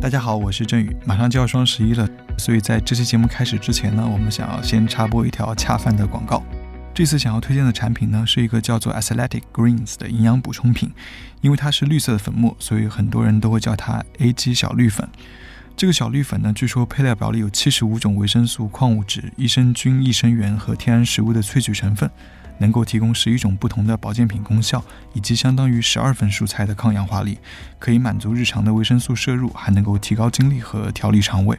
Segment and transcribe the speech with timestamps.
[0.00, 0.96] 大家好，我是振宇。
[1.04, 6.40] 马上就要双十一了，所以在这期节目开始之前呢，我们想要先插播一条恰饭的广告。
[6.94, 10.92] 这次想要推荐的产品呢，是一个叫做 Athletic Greens 的营养补充品。
[11.40, 15.08] 因为它是绿色的粉末，所以很多人都会叫它 A G 小绿粉。
[15.76, 22.08] 这个小绿粉呢，据说配料表里有七十五种维生素、矿物质、益生菌、益生元和天然食物的萃取成分。
[22.58, 24.82] 能够提供十一种不同的保健品功效，
[25.14, 27.38] 以及相当于十二份蔬菜的抗氧化力，
[27.78, 31.58] 可以满足日常的维生素摄入，还能够提高精力和调理肠胃。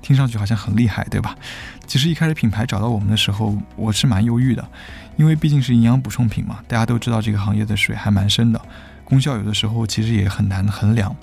[0.00, 1.36] 听上去好像很厉害，对吧？
[1.86, 4.68] 其实一开始品牌找到我们的时候，我是蛮犹豫的，
[5.16, 8.60] 因为毕竟是营养补充品嘛，大家都知道这个行业的水还蛮深的，
[9.04, 11.14] 功效有的时候其实也很难衡量。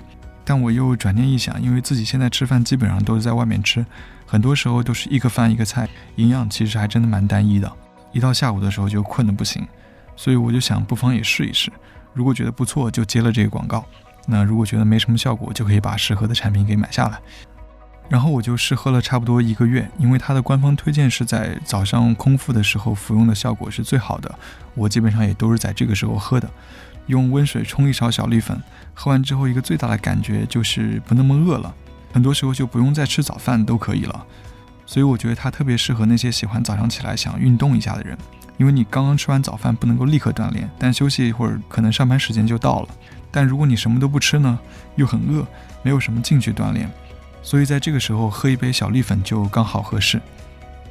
[0.42, 3.84] 但我又转念一想，因为自己现在吃饭基本上都是在外面吃，
[4.24, 5.86] 很多时候都是一个饭一个菜，
[6.16, 7.70] 营养其实还真的蛮单一的。
[8.12, 9.66] 一到下午的时候就困得不行，
[10.16, 11.70] 所以我就想不妨也试一试。
[12.12, 13.80] 如果觉得不错，就接了这个广告；
[14.26, 17.18] 那如果觉得没什么效果，就可以把适合的产品给买下来。
[18.08, 24.34] 然后我就试喝了差不多一个月，因为它的官方推荐是在早上空腹的时候服用的效果是最好的。
[24.74, 26.50] 我基本上也都是在这个时候喝的，
[27.06, 28.60] 用温水冲一勺小绿粉，
[28.94, 31.72] 喝完之后一个最大的感觉就是不那么饿了，
[32.12, 34.26] 很多时候就不用再吃早饭都可以了。
[34.90, 38.18] 所以我觉得它特别适合那些喜欢早上起来想运动一下的人，
[38.56, 42.88] 因为你刚刚吃完早饭不能够立刻锻炼，但休息一会儿可能上班时间就到了。
[43.30, 44.58] 但如果你什么都不吃呢，
[44.96, 45.46] 又很饿，
[45.84, 46.90] 没有什么兴趣锻炼，
[47.40, 50.20] 所以在这个时候喝一杯小绿粉就刚好合适。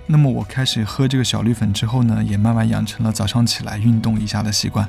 [0.07, 4.87] 那么我开始喝这个小绿粉之后呢，也慢慢养成了早上起来运动一下的习惯，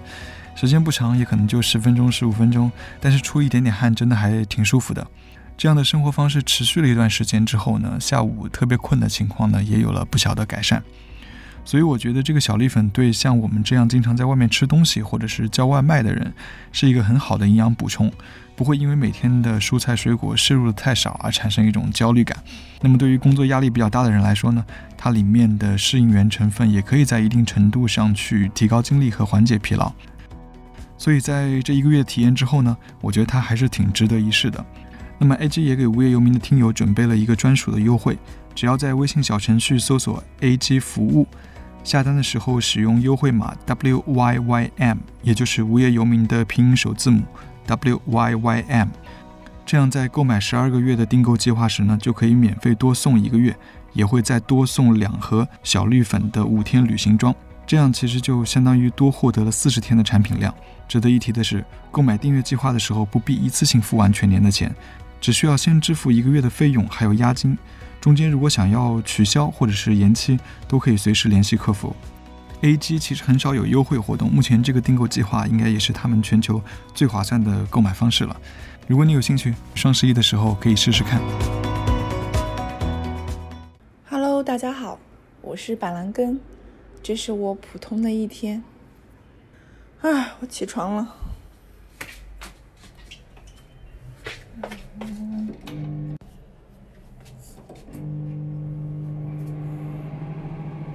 [0.55, 5.05] 时间不长，也可能就十分钟、十五分钟，但是出一点点汗真的还挺舒服的。
[5.61, 10.83] 这样的生活方式持续了一段时间之后呢，下午特别困的情况呢，也有了不小的改善。
[11.67, 16.33] 所以我觉得这个小绿粉对像我们这样经常在外面吃东西或者是叫外卖的人，
[16.73, 18.11] 是一个很好的营养补充，
[18.57, 22.35] 不会因为每天的蔬菜水果摄入的太少而产生一种焦虑感。
[22.81, 24.65] 那么对于工作压力比较大的人来说呢，
[24.97, 29.93] 它里面的适应原成分也可以在一定程度上去提高精力和缓解疲劳。
[30.97, 34.65] 所以在这一个月体验之后呢，我觉得它还是挺值得一试的。
[35.23, 38.17] 那么 A G 也给无业游民的听友准备了一个专属的优惠，
[38.55, 41.27] 只要在微信小程序搜索 A G 服务，
[41.85, 47.23] 下单的时候使用优惠码 W Y Y M，也就是无业游民的拼音首字母
[47.67, 48.89] W Y Y M，
[49.67, 53.55] 这样在购买十二个月的订购计划时呢，就可以免费多送一个月，
[53.93, 57.35] 也会再多送两盒小绿粉的五天旅行装，
[57.67, 60.55] 这样其实就相当于多获得了四十天的产品量。
[60.89, 64.75] 值得一提的是，购买订阅计划的时候不必一次性付完全年的钱。
[65.21, 67.57] 只需要先支付一个月的费用，还有押金。
[68.01, 71.95] 中间如果想要取消或者是延期，都可以随时联系客服。
[72.63, 76.63] A G 其实很少有优惠活动，目前这个订购计划应该也是他们全球
[76.95, 78.35] 最划算的购买方式了。
[78.87, 81.21] 如果你有兴趣，双十一的时候可以试试看。
[84.09, 84.99] Hello，大家好，
[85.43, 86.41] 我是板蓝根，
[87.03, 88.63] 这是我普通的一天。
[90.01, 91.17] 啊，我起床了。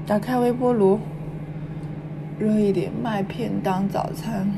[0.06, 1.00] 打开微波炉，
[2.38, 4.52] 热一点麦片当早餐。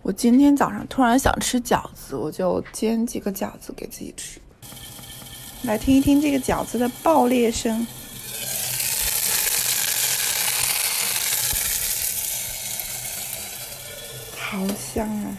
[0.00, 4.40] 我今天早上突然想吃饺子，我就煎几个饺子给自己吃。
[5.62, 7.86] 来听一听这个饺子的爆裂声，
[14.40, 15.38] 好香啊！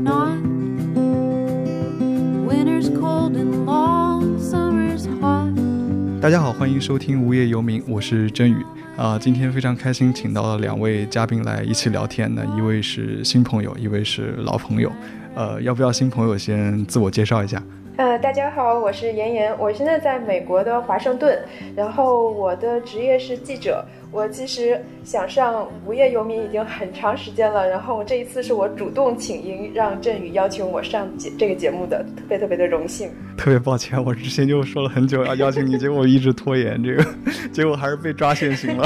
[6.21, 8.63] 大家好，欢迎收听无业游民，我是真宇。
[8.95, 12.45] 啊，今天非常开心，请到了两位嘉宾来一起聊天呢。
[12.55, 14.91] 一位是新朋友，一位是老朋友。
[15.33, 17.61] 呃，要不要新朋友先自我介绍一下？
[17.97, 21.39] 呃，大家好，我是妍妍，我现在在美国的华盛顿，
[21.75, 23.83] 然后我的职业是记者。
[24.11, 33.09] 我其实想上无业游民已经很长时间了，然后这一次是我主动请缨，让振宇邀请我上节这个节目的，特别特别的荣幸。
[33.37, 37.05] 特别抱歉，我之前就说了很久要邀请你，结果一直拖延，这个
[37.53, 38.85] 结果还是被抓现行了。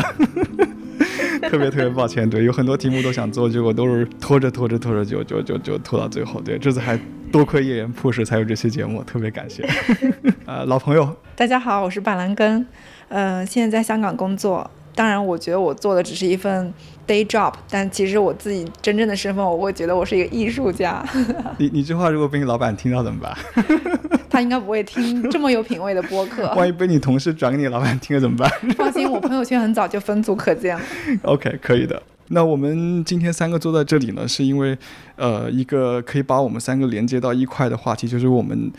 [1.50, 6.40] 特别特别抱歉，对，有很多题目都想做，结果都是拖着拖着拖着就就就就拖到最后。
[6.42, 7.00] 对，这次还
[7.32, 9.68] 多亏叶岩 push 才有这期节目，特别感谢。
[10.46, 12.66] 呃，老朋友，大家好，我是板蓝根，
[13.10, 14.70] 呃，现在在香港工作。
[14.96, 16.74] 当然，我觉得我做的只是一份
[17.06, 21.06] day job，但其实我自己真正的身份，我会觉得我是一个艺术家。
[21.60, 23.38] 你你这话如果被你老板听到怎么办？
[24.30, 26.52] 他应该不会听这么有品位的播客。
[26.56, 28.50] 万一被你同事转给你老板听了怎么办？
[28.78, 30.84] 放心，我朋友圈很早就分组可见了。
[31.24, 32.02] OK，可以的。
[32.30, 34.78] 那我们今天三个坐在这里呢，是因为，
[35.16, 38.72] 呃，一个可以把我们三个连接到一块的话题，就是我们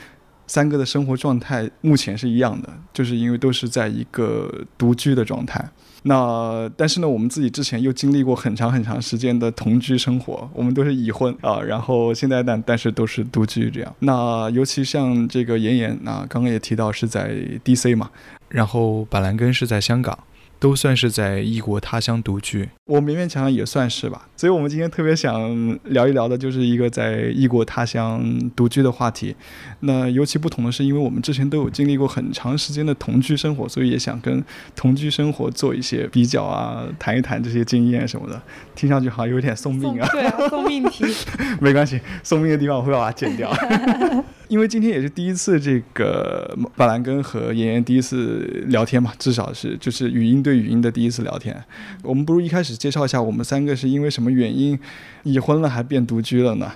[0.46, 5.64] 三个的生活状态目前是一样的，就是因为都是在一个独居的状态。
[6.02, 13.94] 那但是呢，我们自己之前又经历过很长很长时间的同居生活，我们都是已婚啊，然后现在但但是都是独居这样。
[13.98, 17.34] 那尤其像这个妍妍，那刚刚也提到是在
[17.64, 18.10] DC 嘛，
[18.48, 20.16] 然后板蓝根是在香港。
[20.58, 24.26] 都算是在异国他乡独居，我勉勉强强也算是吧。
[24.36, 29.34] 所以，我们今天特别想聊一聊的，就是一个在异国他乡独居的话题。
[29.80, 34.42] 那尤其不同的是，因为我们之前都有经历过很长时间的同居生活，所以也想跟
[34.74, 38.40] 同居生活做一些比较啊，谈一谈这些经验什么的。
[38.74, 41.04] 听上去好像有点送命啊，对啊，送命题。
[41.60, 43.50] 没关系，送命的地方我会把它剪掉。
[44.48, 51.56] 因为今天也是第一次，这个巴兰根和妍妍第一次聊天嘛，至少是就是语音对语音的第一次聊天。
[52.02, 54.78] 我们不如一开始介绍一下我们三个是因为什么原因
[55.24, 56.72] 已婚了还变独居了呢？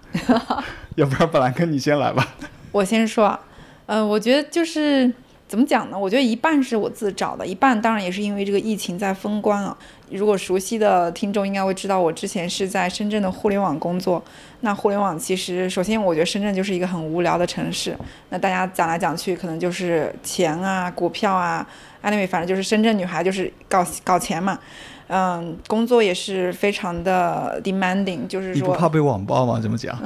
[0.97, 2.35] 要不然巴兰根你先来吧。
[2.73, 3.39] 我先说，
[3.87, 5.13] 嗯，我觉得就是
[5.50, 5.99] 怎么讲呢？
[5.99, 9.76] 我觉得一半是我自找的，一半当然也是因为这个疫情在封关啊。
[10.08, 14.23] 如果熟悉的听众应该会知道，我之前是在深圳的互联网工作。
[14.61, 17.97] 那互联网其实，首先我觉得深圳就是一个很无聊的城市。
[18.29, 21.67] 那大家讲来讲去，可能就是钱啊、股票啊
[22.05, 24.56] ，anyway，反正就是深圳女孩就是搞搞钱嘛。
[25.12, 28.55] 嗯，工作也是非常的 demanding，就是说。
[28.55, 29.59] 你不怕被网暴吗？
[29.61, 29.99] 怎么讲？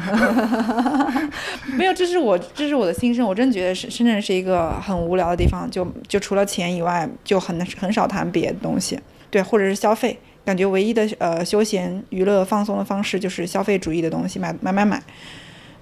[1.76, 3.26] 没有，这是我这是我的心声。
[3.26, 8.98] 我真觉得深深圳是一个很无聊的地方，就就除了钱以外，就很很少谈别的东西。
[9.30, 15.02] 对，或者是消费，感觉唯一的呃休闲娱乐放松的方式就是消费主义的东西，买买买买，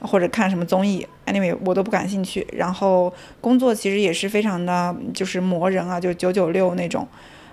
[0.00, 2.44] 或者看什么综艺，anyway 我都不感兴趣。
[2.52, 7.06] 然后工作其实也是非常的就是磨人啊，就九九六那种，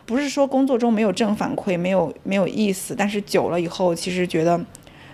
[0.10, 4.60] 不是说工作中没有正反馈，没有没有意思，但是久了以后其实觉得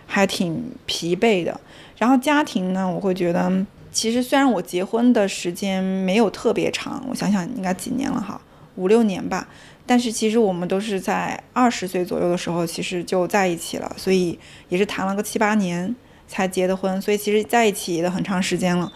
[0.07, 1.59] 还挺疲惫的。
[1.97, 3.51] 然后家庭呢，我会觉得
[3.92, 8.39] 其实虽然我结婚的时间没有特别长，我想想应该几年了哈，
[8.75, 9.50] 五六年吧。
[9.86, 14.39] 但是其实我们都是在二十岁左右的时候，其实就在一起了，所以
[14.69, 15.94] 也是谈了个七八年
[16.25, 18.89] 才结的婚，所以其实在一起的很长时间了。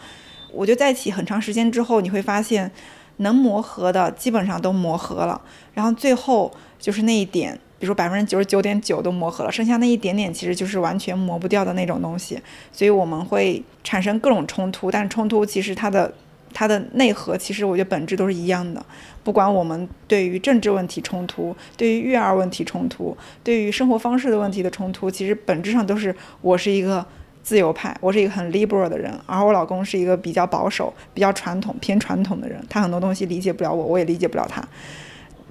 [0.54, 2.72] 我觉得在一起很长时间之后，你会发现
[3.20, 5.40] 能磨合的基本上都磨合了，
[5.74, 16.14] 然后最后就是那一点，比如说百分之九十九点九都磨合了，剩下那一点点其实就是完全磨不掉的那种东西，所以我们会产生各种冲突，但冲突其实它的。
[16.52, 18.84] 它的内核其实我觉得本质都是一样的，
[19.24, 27.06] 不管我们对于政治问题冲突，对于育儿问题冲突，对于生活方式的问题的冲突，其实本质上都是我是一个
[27.50, 34.64] 自由派，我是一个很 liberal 的人，而我老公是一个比较保守、比较传统、偏传统的人，他很多东西理解不了我，我也理解不了他。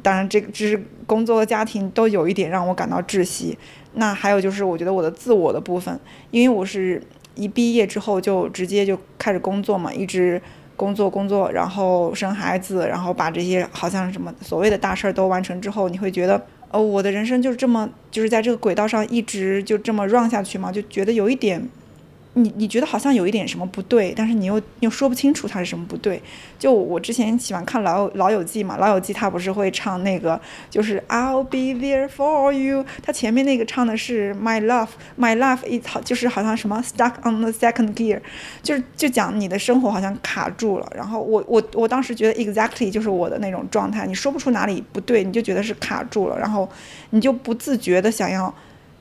[0.00, 3.58] 当然，这个只是工作和家庭都有一点让我感到窒息。
[3.94, 5.98] 那还有就是，我觉得我的自我的部分，
[6.30, 7.02] 因为我是
[7.34, 10.40] 一毕业之后就直接就开始工作嘛，一直。
[10.76, 16.40] 工作工作，然后生孩子，然后把这些好像什么所谓的大事儿都完成之后，你会觉得，
[16.70, 20.70] 哦，我的人生就是这么，就是在这个轨道上一直就这么 run 下去嘛？
[20.70, 21.68] 就觉得有一点。
[22.38, 26.22] 你你觉得好像有一点什么不对，但是你又又说不清楚它是什么不对。
[26.58, 30.40] 就我之前喜欢看老老友记嘛，老友记他不是会唱那个，
[30.70, 32.84] 就是 I'll be there for you。
[33.02, 38.20] 他前面那个唱的是 My love，My love is 好，就是好像什么 stuck on the second gear，
[38.62, 40.92] 就是就讲你的生活好像卡住了。
[40.94, 46.68] 然后我我我当时觉得 exactly 就是我的那种状态，你说不出哪里不对，你就觉得是卡住了，然后
[47.10, 48.52] 你就不自觉的想要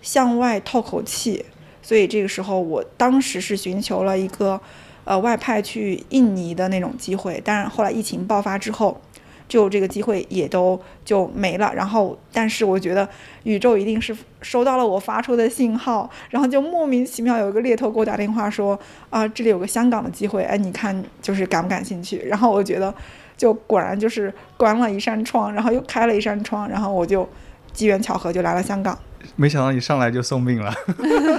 [0.02, 1.44] 向外透口气。
[1.88, 4.60] 所以这个时候，我当时是寻求了一个，
[5.06, 7.42] 呃，外派去印尼的那种机会。
[7.46, 9.00] 但是后来疫情爆发之后，
[9.48, 11.74] 就这个机会也都就没了。
[11.74, 13.08] 然后，但是我觉得
[13.44, 18.78] 宇宙一定是收到了我发出的信号，然后就莫名其妙有一个猎头给我打电话说，
[19.10, 22.18] 啊，这里有个香港的机会，哎，你看就是感不感兴趣？
[22.26, 22.94] 然后我觉得，
[23.38, 27.26] 就果然就是关了一扇窗，然后又开了一扇窗，然后我就
[27.72, 29.00] 机缘巧合就来了香港。
[29.36, 30.74] 没想到你上来就送命了，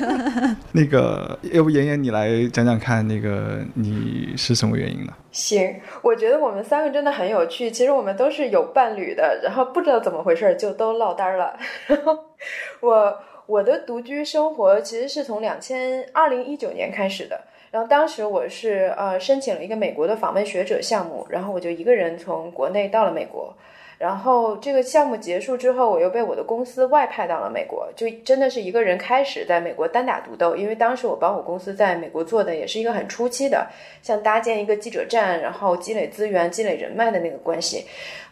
[0.72, 5.12] 那个要不妍妍你来讲讲看，那个你是什么原因呢？
[5.32, 7.70] 行，我觉得我们三个真的很有趣。
[7.70, 11.56] 其实我们都是有伴侣的，然后不知道怎么回事就都落单了。
[12.80, 23.54] 我我的独居生活其实是从两千二零一九年开始的，然后当时我是呃申请了一个美国的访问学者项目，然后我就一个人从国内到了美国。
[23.98, 30.54] 然后这个项目结束之后，我又被我的公司外派到了美国，就真的是一个人开始在美国单打独斗。
[30.54, 33.66] 因为当时我帮我公司在美国做的也是一个很初期的，
[34.00, 37.84] 像搭建一个记者站，然后积累资源、积累人脉的那个关系，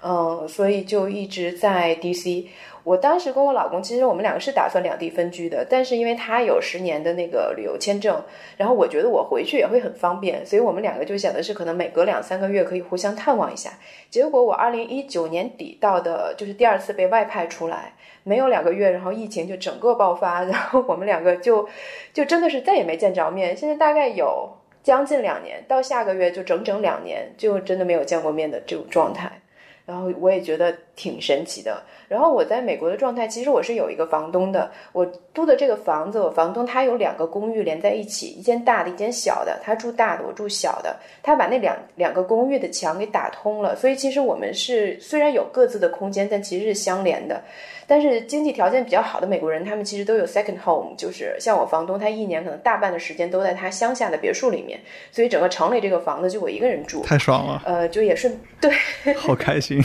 [0.02, 2.46] 嗯，所以就一直在 DC。
[2.86, 8.22] 我当时跟我老公，其实我们两个是打算两地分居的，但是因为他有十年的那个旅游签证，
[8.56, 13.70] 然后我觉得我回去也会很方便，所以我们两个就想的是可能每隔两三个月可以互相探望一下。
[14.08, 21.68] 结果我二零一九年底到的，就是第二次被外派出来，没有两个月，然后疫情就整个爆发，然后我们两个就
[22.12, 23.56] 就真的是再也没见着面。
[23.56, 24.48] 现在大概有
[24.84, 29.40] 将近两年，到下个月就整整两年，就真的没有见过面的这种状态。
[29.86, 31.82] 然后我也觉得挺神奇的。
[32.08, 34.70] 然后我在美国的状态，其实我是有一个房东的。
[34.92, 39.58] 我租的这个房子，我房东他有两个公寓连在一起，一间大的，一间小的。
[39.62, 40.96] 他住大的，我住小的。
[41.22, 47.42] 他把那两两个公寓的墙给打通了，所以其实我们是虽然有各自的空间，但其实是相连的。
[47.86, 54.80] 但是经济条件比较好的美国人，他们其实都有 second home，就是像我房东，他一年可能大半的时间都在他乡下的别墅里面，
[55.12, 57.62] 所以整个城里这个房子就我一个人住，太爽了。
[57.64, 58.70] 呃，就也顺对，
[59.14, 59.80] 好开心，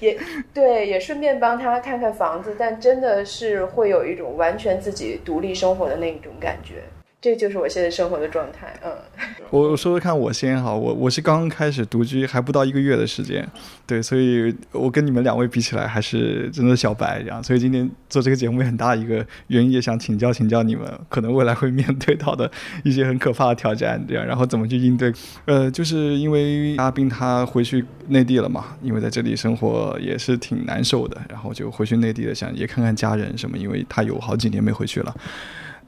[0.00, 0.18] 也
[0.52, 6.82] 对，也顺便帮他看看房子，但真的是会有一种完全自己独立生活的那种感觉。
[7.24, 8.92] 这就是我现在生活的状态，嗯。
[9.48, 13.48] 我我说说看，我先哈，我我是刚开始独居，还不到一个月的时间，
[13.86, 17.42] 对，所以我跟你们两位比起来，还是真的小白这样。
[17.42, 22.50] 所以今天做这个节目很大一个原因，也想请教请教你们，可能未来会面对到的
[22.82, 25.10] 一些很可怕的挑战，这样，然后怎么去应对。
[25.46, 35.14] 呃，就是因为阿斌他回去内地了嘛，因为在这里生活也是挺难受的，然后就回去内地了，想也看看家人什么，因为他有好几年没回去了。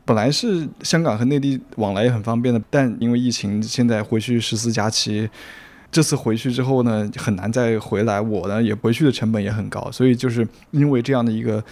[0.06, 5.28] 本来是香港和内地往来也很方便的，但因为疫情，现在回去十四假期，
[5.90, 8.20] 这次回去之后呢，很难再回来。
[8.20, 11.62] 我呢也回去的成本也很高，所以就是因为这样的一个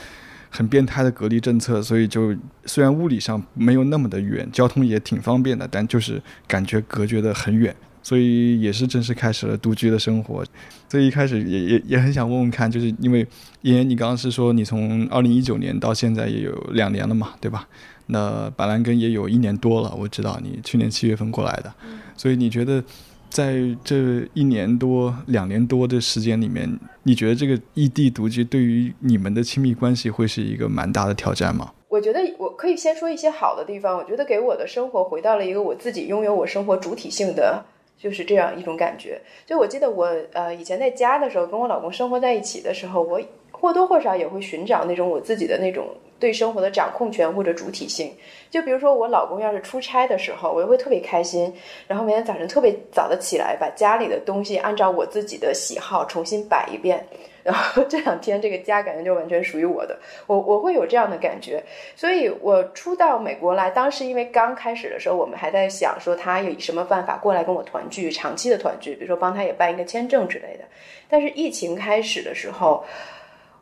[0.51, 2.37] 很变态的隔离政策，所以就
[2.67, 7.75] 虽然物理上没有那么的远，交通也挺方便的，但就是感觉隔绝的很远。
[8.03, 10.45] 所以也是正式开始了独居的生活，
[10.91, 13.27] 所以一开始也也也很想问问看，就是因为
[13.63, 17.67] 妍妍，你刚刚是说你从二零一九年到现在也有两年了嘛，对吧？
[18.07, 21.73] 那板蓝根也有一年多了，我知道你去年七月份过来的，
[22.17, 22.83] 所以你觉得
[23.29, 31.73] 在这一年多、两年多的时间里面，你觉得这个异地独居对于你们的亲密关系会是一个蛮大的挑战吗？
[31.89, 37.65] 我觉得我可以先说一些好的地方，我觉得给我的生活回到了一个我自己拥有我生活主体性的。
[37.97, 39.19] 就是这样一种感觉。
[39.47, 43.19] 就我记得我呃以前在家的时候，跟我老公生活在一起的时候，我
[43.65, 48.13] 或多或少也会寻找那种我自己的那种对生活的掌控权或者主体性。
[48.51, 51.51] 就比如说我老公要是出差的时候，我就会特别开心，
[51.87, 57.03] 然后每天早晨特别早的起来，把家里的东西按照我自己的喜好重新摆一遍。
[57.43, 61.63] 然后这两天这个家感觉就完全属于我的，我我会有这样的感觉，
[61.97, 70.65] 所以我初到美国来，当时因为刚开始的时候，我们还在想说他有什么办法过来跟我团聚，长期的团聚，比如说帮他也办一个签证之类的。
[71.07, 72.83] 但是疫情开始的时候，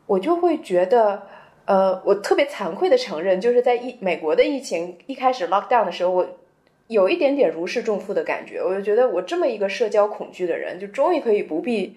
[0.05, 1.23] 我就会觉得，
[1.65, 6.27] 呃，我特别惭愧的承认，就是在疫美国的疫情一开始 lock down 的时候，我
[6.87, 11.95] 有一点点如释重负的感觉，我就觉得我这么一个社交恐惧的人，就终于可以不必。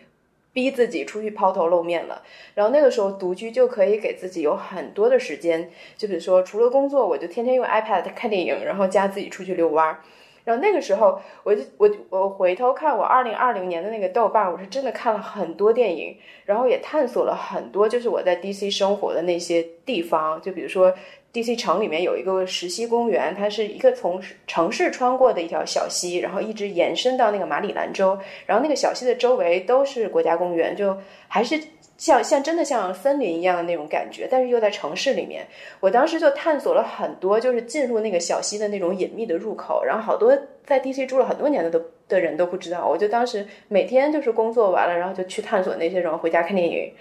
[0.52, 2.22] 逼自己出去抛头露面了，
[2.54, 9.98] 然后那个时候独居就可以给自己有很多的时间，就比如说除了工作，我就天天用 iPad 看电影，然后加自己出去遛弯儿。
[10.46, 20.94] 然后那个时候，我就我我回头看我二零二零年的那个豆瓣，我是真的看了很多电影，然后也探索了很多，就是我在 DC 生活的那些地方，就比如说。
[21.32, 21.54] D.C.
[21.54, 30.96] 城里面有一个石溪公园，它是一个从城市穿过的一条小溪，然后一直延伸到那个马里兰州，然后那个小溪的周围都是国家公园，就
[31.28, 31.60] 还是
[31.96, 35.46] 像像真的像森林一样的那种感觉，但是又在城市里面。
[35.80, 41.06] 我当时就探索了很多，就是进入那个小溪的那种隐秘的入口，然后好多在 D.C.
[41.06, 42.86] 住了很多年的都的人都不知道。
[42.86, 46.92] 我就当时每天就是工作完了，然后就去探索那些，然后回家看电影。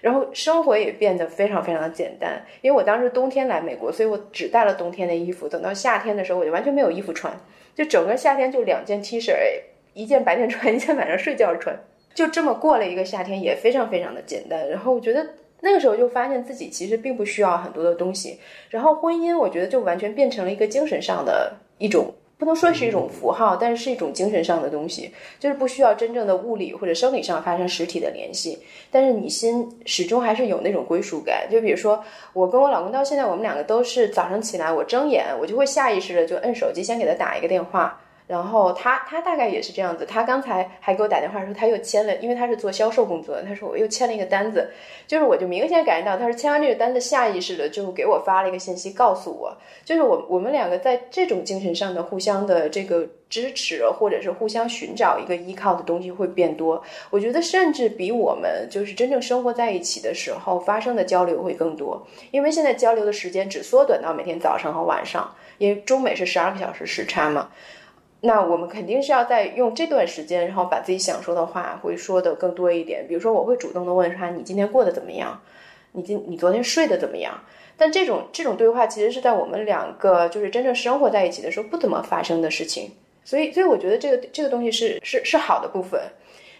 [0.00, 5.48] 然后生活也变得非常非常的简单，因为我当时冬天来美国，所以我只带了冬天的衣服。
[5.48, 7.34] 等到夏天的时候，我就完全没有衣服穿，
[7.74, 9.32] 就整个夏天就两件 T 恤，
[9.94, 11.74] 一件白天穿，一件晚上睡觉穿，
[12.14, 14.68] 就这么过了一个夏天，也非常非常的简单。
[14.70, 15.26] 然后我觉得
[15.60, 18.38] 那个时候就发现自己其实并不需要很多的东西。
[18.70, 22.14] 然后婚姻，我觉得就完全变成了一个精神上的一种。
[22.36, 28.58] 不能说是一种符号，但是是一种精神上的东西，就是不需要真正的物理或者生理上发生实体的联系，
[28.90, 31.46] 但是你心始终还是有那种归属感。
[31.48, 44.70] 就比如说，我跟我老公到现在，我们两个都是早上起来，我睁眼，我就会下意识的就摁手机，先给他打一个电话，然后他他大概也是这样子，他刚才还给我打电话说他又签了，因为他是做销售工作的，他说我又签了一个单子，
[45.06, 49.54] 就是我就明显感觉到他是签完这个单子，下意识的就给我发了一个信息，告诉我，
[49.84, 56.82] 就是我我们两个在这种精神上的互相的这个支持，或者是互相寻找一个依靠的东西会变多。
[57.10, 67.50] 我觉得甚至比我们就是真正生活在一起的时候发生的交流会更多，因为现在交流的时间只缩短到每天早上和晚上，因为中美是十二个小时时差嘛。
[68.26, 73.06] 那我们肯定是要在用这段时间，然后把自己想说的话会说的更多一点。
[73.06, 75.38] 比如说，我会主动的问他：“你今天过得怎么样？
[75.92, 77.38] 你今你昨天睡得怎么样？”
[77.76, 82.92] 但这种这种对话其实是在我们两个就是真正生活在一起的时候不怎么发生的事情。
[83.24, 86.00] 所以，所以我觉得这个这个东西是是是好的部分。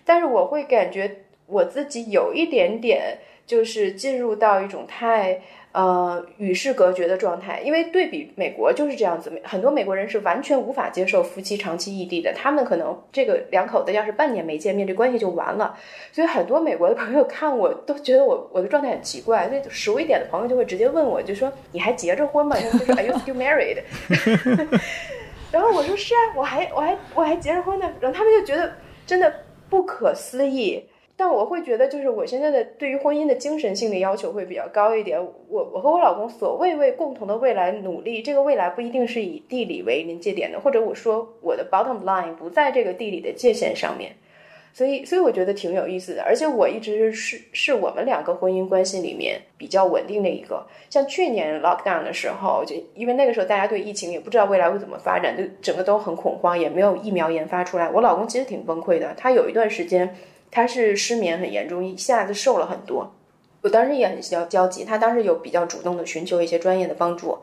[0.05, 3.17] 但是我会感觉我自己有一点点
[3.47, 5.41] 就是进入到一种太。
[5.75, 15.77] 呃，与世隔绝的状态，因为对比美国就是这样子，很多美国人是完全无法接受夫妻长期异地的，他们可能这个两口子要是半年没见面，这关系就完了。
[16.13, 22.57] 所以很多美国的朋友看我都觉得我我的状态很奇怪，所以熟一点的朋友就会直接问我，就说你还结着婚吗？
[22.57, 23.83] 就说 Are you still married？
[25.51, 27.93] 然后我说是啊，我还我还我还结着婚呢。
[27.99, 28.73] 然后他们就觉得
[29.05, 29.35] 真的
[29.69, 30.89] 不可思议。
[31.17, 35.25] 但我会觉得，就是我现在的对于婚姻的精神性的要求会比较高一点。
[35.49, 44.11] 我我和我老公所谓为共同的未来努力，这个未来不一定是以地理为临界点的，或者我说我的 bottom line 不在这个地理的界限上面。
[44.73, 46.23] 所以，所以我觉得挺有意思的。
[46.25, 50.67] 而且我一直是是我们两个婚姻关系里面比较稳定的一个。
[50.91, 57.89] 像去年 lockdown 的时候，就因为那个时候大家对疫情也不知道未来会怎么发展，就整个都很恐慌，也没有疫苗研发出来。
[57.89, 60.13] 我老公其实挺崩溃的，他有一段时间。
[60.55, 63.13] 他是失眠很严重，一下子瘦了很多。
[63.61, 67.39] 我当时也很焦焦急，他当时有比较主动的寻求一些专业的帮助。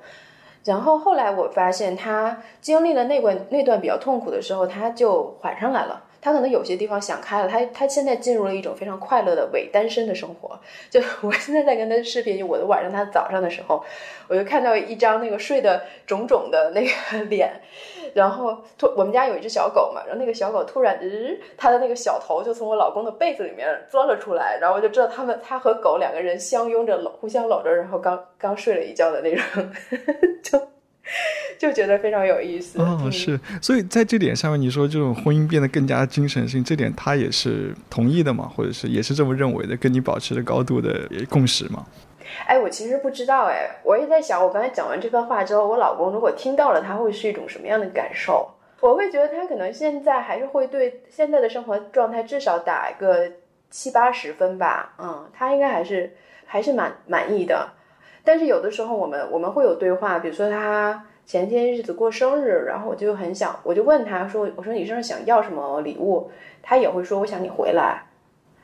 [0.64, 6.06] 然后后来我发现，他经历了那段那段比较痛苦的时候，他就缓上来了。
[6.22, 10.60] 他可能有些地方想开了，他他现在进入了一种非常快乐的伪单身的生活。
[10.90, 13.84] 就我现在在跟他视频，就我的晚上，他早上的时候，
[14.28, 17.60] 我就看到一张那个睡得肿肿的那个 脸。
[18.14, 29.72] 然后突我们家有一只小狗嘛，然后那个小狗突然，日，它的那个小头就从我老公的被子里面钻了出来，然后我就知道他们他和狗两个人相拥着搂，互相搂着，然后刚刚睡了一觉的那种，
[30.44, 30.62] 就
[31.58, 32.82] 就觉得非常有意思。
[32.82, 41.86] 哦，是，所以在这点上面，你说这种婚姻变得更加精神性，这点他也是同意的嘛，或者是也是这么认为的，跟你保持着高度的共识嘛？
[42.46, 48.50] 哎，我其实不知道哎，我也在想，我刚才讲完这番话之后，我老公如果听到了，他会是一种什么样的感受？
[48.82, 53.30] 我会觉得他可能现在还是会对现在的生活状态至少打一个
[53.70, 56.16] 七八十分吧，嗯，他应该还是
[56.46, 57.70] 还是蛮满意的。
[58.24, 66.32] 但是有的时候我们我们会有对话，比如说他前天日子过生日，然后我就很想，我就问他说，我说你生日想要什么礼物？
[66.64, 68.04] 他也会说，我想你回来。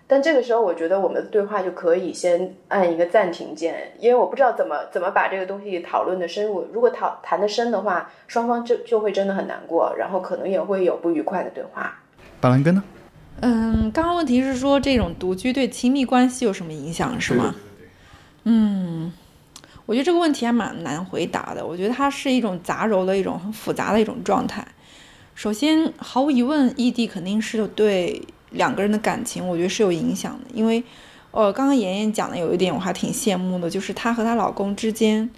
[0.09, 6.65] 但这个时候，我觉得我们的对话就可以先按一个暂停键，因为我不知道怎么怎么把这个东西讨论的深入。
[6.71, 11.99] 如果讨谈的深的话，双方就就会真的很难过，然后可能也会有不愉快的对话。
[12.39, 12.81] 板蓝根呢？
[13.41, 17.53] 嗯，刚刚问题是说这种独居对亲密关系有什么影响，是吗？
[18.45, 19.11] 嗯，
[19.85, 21.65] 我觉得这个问题还蛮难回答的。
[21.65, 24.65] 我觉得它是一种杂糅的一种很复杂的一种状态。
[25.35, 28.21] 首先，毫无疑问，异地肯定是对。
[28.51, 30.83] 两个人的感情，我觉得是有影响的，因为，
[31.31, 35.29] 呃，刚刚妍妍讲的有一点我还挺羡慕的，就是她和她老公之间，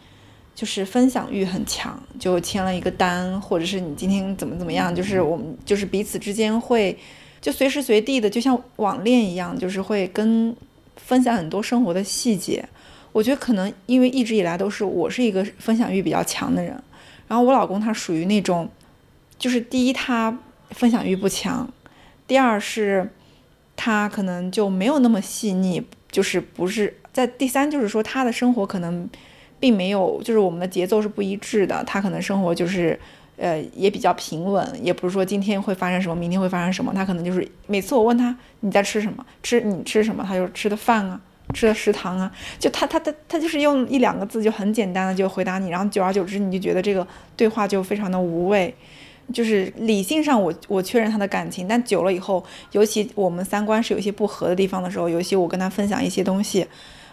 [0.54, 6.98] 就是分享欲很强，就签了一个单，或者是你今天怎么怎么样，就是我们就是彼此之间会，
[7.42, 10.56] 就随时随地的，就像网恋一样，就是会跟
[10.96, 12.64] 分享很多生活的细节。
[13.12, 16.72] 我觉得可能因为一直以来都是我是一个分享欲比较强的人，
[17.28, 18.70] 然后我老公他属于那种，
[19.40, 20.38] 就是第一他
[20.70, 21.68] 分享欲不强。
[22.30, 23.10] 第二是，
[23.76, 29.10] 他可能就没有那么细腻，就是不是在第三就是说他的生活可能
[29.60, 31.84] 并没有，就是我们的节奏是不一致的。
[31.86, 33.00] 他可能生活就是，
[33.36, 36.94] 呃，也比较平稳，也不是说今天会发生什么，明天会发生什么。
[36.94, 41.20] 他可能就是每次我问他你在吃什么，吃你吃什么，他就吃的饭啊，
[41.56, 48.72] 吃的食堂啊，就他他他他就是用一两个字就很简单的就回答你，然后久而久之你就觉得这个对话就非常的无味。
[49.34, 56.68] 就是理性上，我我确认他的感情，但久了以后，尤其我们三观是有一些不合的地方的时候，尤其我跟他分享一些东西，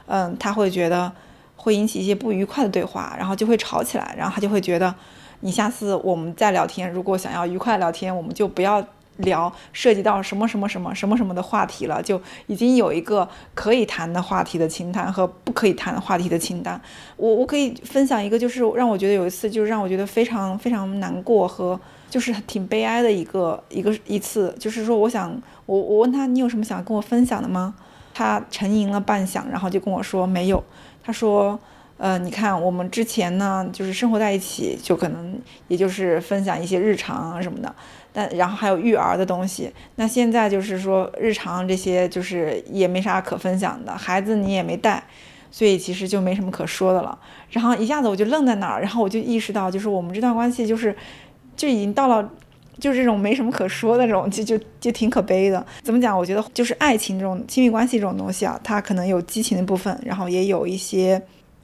[0.07, 1.13] 嗯，他会觉得
[1.57, 4.95] 会引起一些不愉快的对话，然后就会吵起来，然后他就会觉得，
[5.41, 8.83] 你下次我们再聊天，如果想要愉快聊天，我们就不要
[9.19, 16.79] 聊涉及到什么什么什么什么什么的话题了，就已经有一个可以谈的话题的清单和不可以谈的话题的清单。
[17.17, 21.81] 我我可以分享一个，就是让我觉得有一次，就是让我觉得非常非常难过和
[22.17, 27.75] 就是挺悲哀的一个一个一次，就是说，我想我我问他你有什么想跟我分享的吗？
[28.15, 30.65] 他沉吟了半晌，然后就跟我说没有。
[31.05, 31.61] 他说。
[31.99, 37.75] 呃，你看，我们之前呢，就是生活在一起，就可能也就是分享一些日常啊什么的，
[38.13, 39.73] 但然后还有育儿的东西。
[39.95, 45.03] 那现在就是说，日常这些就是也没啥可分享的，孩子你也没带，
[45.51, 47.19] 所以其实就没什么可说的了。
[47.49, 50.95] 然后一下子我就愣在那儿，然后我就意识到，就是我们这段关系就是
[51.57, 52.31] 就已经到了
[52.79, 55.64] 就是这种没什么可说的这种，就就就挺可悲的。
[55.83, 56.16] 怎么讲？
[56.16, 61.23] 我觉得就是爱情这种亲密关系这种东西啊，它可能有激情的部分，然后也有一些。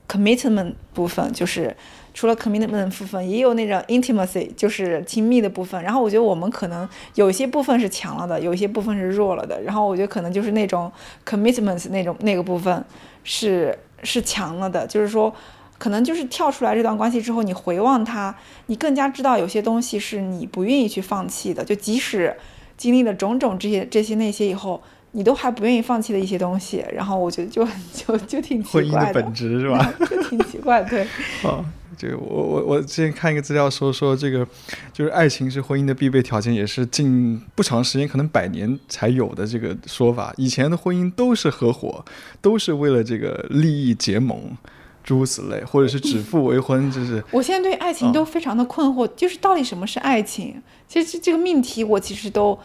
[0.09, 1.74] commitment 部分就是
[2.12, 5.83] 除了 commitment 部分，也有那种 intimacy，就是亲密的部分。
[5.83, 9.59] 然后我觉得我们可能有一些部分是强了的，有一些部分是弱了的。
[9.62, 10.92] 然后我觉得可能就是那种
[11.26, 12.85] commitments 那种那个部分
[13.24, 15.35] 是是强了的，就是说
[15.83, 18.33] 可能就是跳出来这段关系之后，你回望它，
[18.66, 21.64] 你更加知道有些东西是你不愿意去放弃的。
[21.64, 22.37] 就即使
[22.77, 24.81] 经历了种种这些这些那些以后。
[25.14, 28.88] 你都还不愿意放弃的一些东西，然后我觉得就就就挺奇怪的。
[28.88, 29.92] 婚姻的本质是吧？
[30.09, 31.07] 就挺奇怪，对。
[31.42, 31.62] 哦，
[31.99, 34.49] 这个我我我之前看一个资料说说这个，
[34.90, 40.33] 就是爱情是婚姻的必备条件，也是近不长时间可能百年才有的这个说法。
[40.38, 42.03] 以前的婚姻都是合伙，
[42.40, 44.57] 都是为了这个利益结盟，
[45.03, 47.23] 诸如此类，或者是指腹为婚，就是。
[47.31, 50.62] 我现在对爱情都非常的困惑，就是到底什么是爱情？
[50.88, 52.59] 其实这个命题我其实都。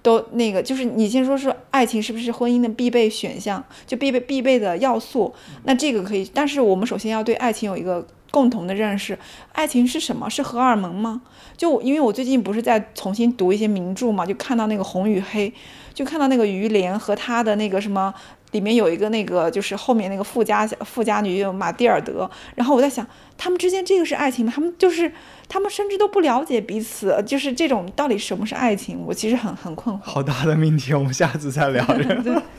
[0.00, 5.34] 都那个，就是你先说说爱情是不是婚姻的必备选项，就必备必备的要素。
[5.64, 9.18] 那这个可以，但是我们首先要对爱情有一个共同的认识。
[9.52, 10.30] 爱情是什么？
[10.30, 11.22] 是荷尔蒙吗？
[11.56, 15.50] 就因为我最近不是在重新读一些名著嘛，就看到那个《红与黑》，
[15.92, 18.14] 就看到那个于连和他的那个什么，
[18.52, 22.28] 里面有一个那个就是后面那个富家富家女马蒂尔德。
[22.54, 23.06] 然后我在想，
[23.38, 24.52] 他们之间这个是爱情吗？
[24.54, 25.10] 他们就是。
[25.50, 30.00] 他们甚至都不了解彼此，就是这种到底什么是爱情，我其实很很困惑。
[30.02, 31.82] 好大的命题，我们下次再聊。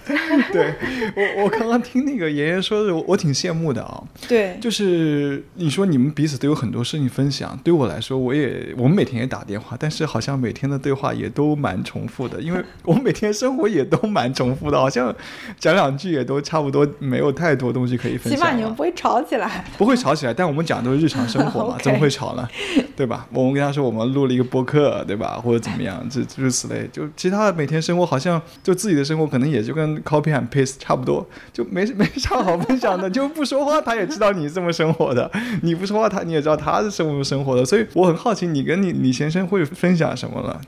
[0.52, 0.74] 对，
[1.15, 4.04] 我我刚刚听那个妍妍说的，我挺羡慕的啊。
[4.28, 15.15] 对，就是你说你们彼此都有很多事情分享，对我来说，我也我们每天也打电话，但是好像每天的对话也都蛮重复的，因为我每天生活也都蛮重复的，好像
[15.60, 18.36] 讲两句也都差不多，没有太多东西可以分享。
[18.36, 19.63] 起码你们不会吵起来。
[19.78, 22.47] 不会吵起来，但我们讲都是日常生活嘛， 怎么会吵呢？
[22.95, 23.25] 对吧？
[23.34, 25.41] 我们跟他说我们录了一个播客，对吧？
[25.43, 26.88] 或者怎么样，这诸如此类。
[26.93, 33.10] 就其他的每天生活，好像就自己的生活，可能也就跟 copy and paste 差不多，就没没啥好分享的。
[33.10, 35.27] 就不说话，他也知道你是这么生活的；
[35.63, 37.65] 你不说话，他你也知道他是这么生活的。
[37.65, 40.62] 所以我很好奇，你跟你李先生会分享什么了？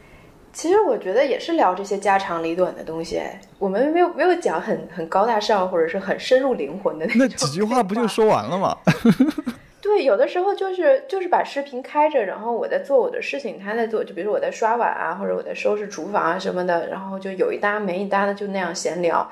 [0.53, 3.21] 其实我觉得也是聊这些家长里短的东西。
[3.57, 8.75] 我们没有没有讲很很高大上或者是很深入灵魂的那几句话，不就说完了吗？
[9.81, 19.27] 对，有的时候就是就是把视频开着，然后我在做我的事情，他在做，就比如我在刷碗啊，或者我在收拾厨房啊什么的，然后就有一搭没一搭的就那样闲聊，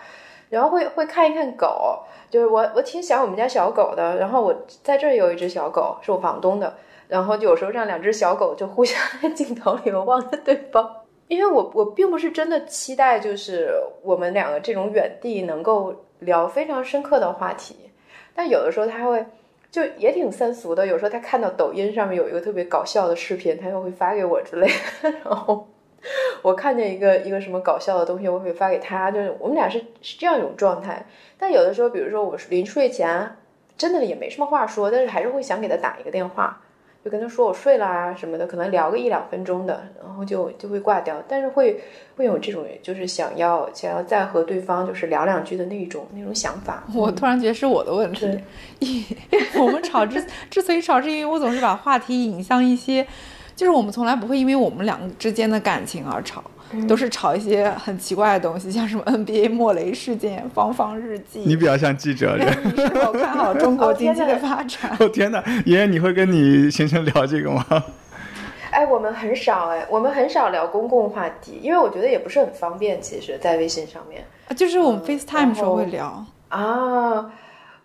[0.49, 1.99] 然后会会看一看狗，
[2.31, 6.73] 就是我我挺想我们家小狗的，然后我在这儿有一只小狗是我房东的，
[7.07, 10.91] 然后有时候让两只小狗就互相 在镜头里面望着对方，
[11.27, 17.91] 因为我我并不是真的期待就是我们两个这种远地能够聊非常深刻的话题，
[18.33, 19.23] 但有的时候他会。
[19.71, 25.12] 就也挺三俗的，有时候他看到抖音上面有一个特别搞笑的视频，他又会发给我之类的。
[25.23, 25.67] 然后
[26.41, 31.05] 我看见一个一个什么搞笑的东西，我会发给他，就是我们俩是是这样一种状态。
[31.38, 33.36] 但有的时候，比如说我临睡前，
[33.77, 36.62] 真的也没什么话说，但是还是会想给他打一个电话。
[37.03, 41.15] 就跟他说我睡了啊什么的，可能聊个一两分钟的，然后就就会挂掉。
[41.27, 41.81] 但是会
[42.17, 46.83] 会有这种就是想要想要再和对方就是聊两句的那种那种想法。
[46.93, 48.27] 我突然觉得是我的问题。
[49.57, 53.07] 我们吵之之所以吵，是因为我总是把话题引向一些，
[53.55, 56.43] 就是我们从来不会因为我们两个之间的感情而吵。
[56.88, 61.39] 都是炒一些很奇怪的东西，像什么 NBA 莫雷事件、芳芳日记。
[61.39, 64.95] 你比较像记者，你是否看好中国经济的发展？
[64.99, 67.65] 哦天哪，爷爷，你会跟你先生聊这个吗？
[68.71, 73.01] 哎，我们很少哎，我们很少聊公共话题，因为我觉得也不是很方便。
[73.01, 74.23] 其实，在微信上面，
[74.55, 77.32] 就是我们 FaceTime 时候会聊啊。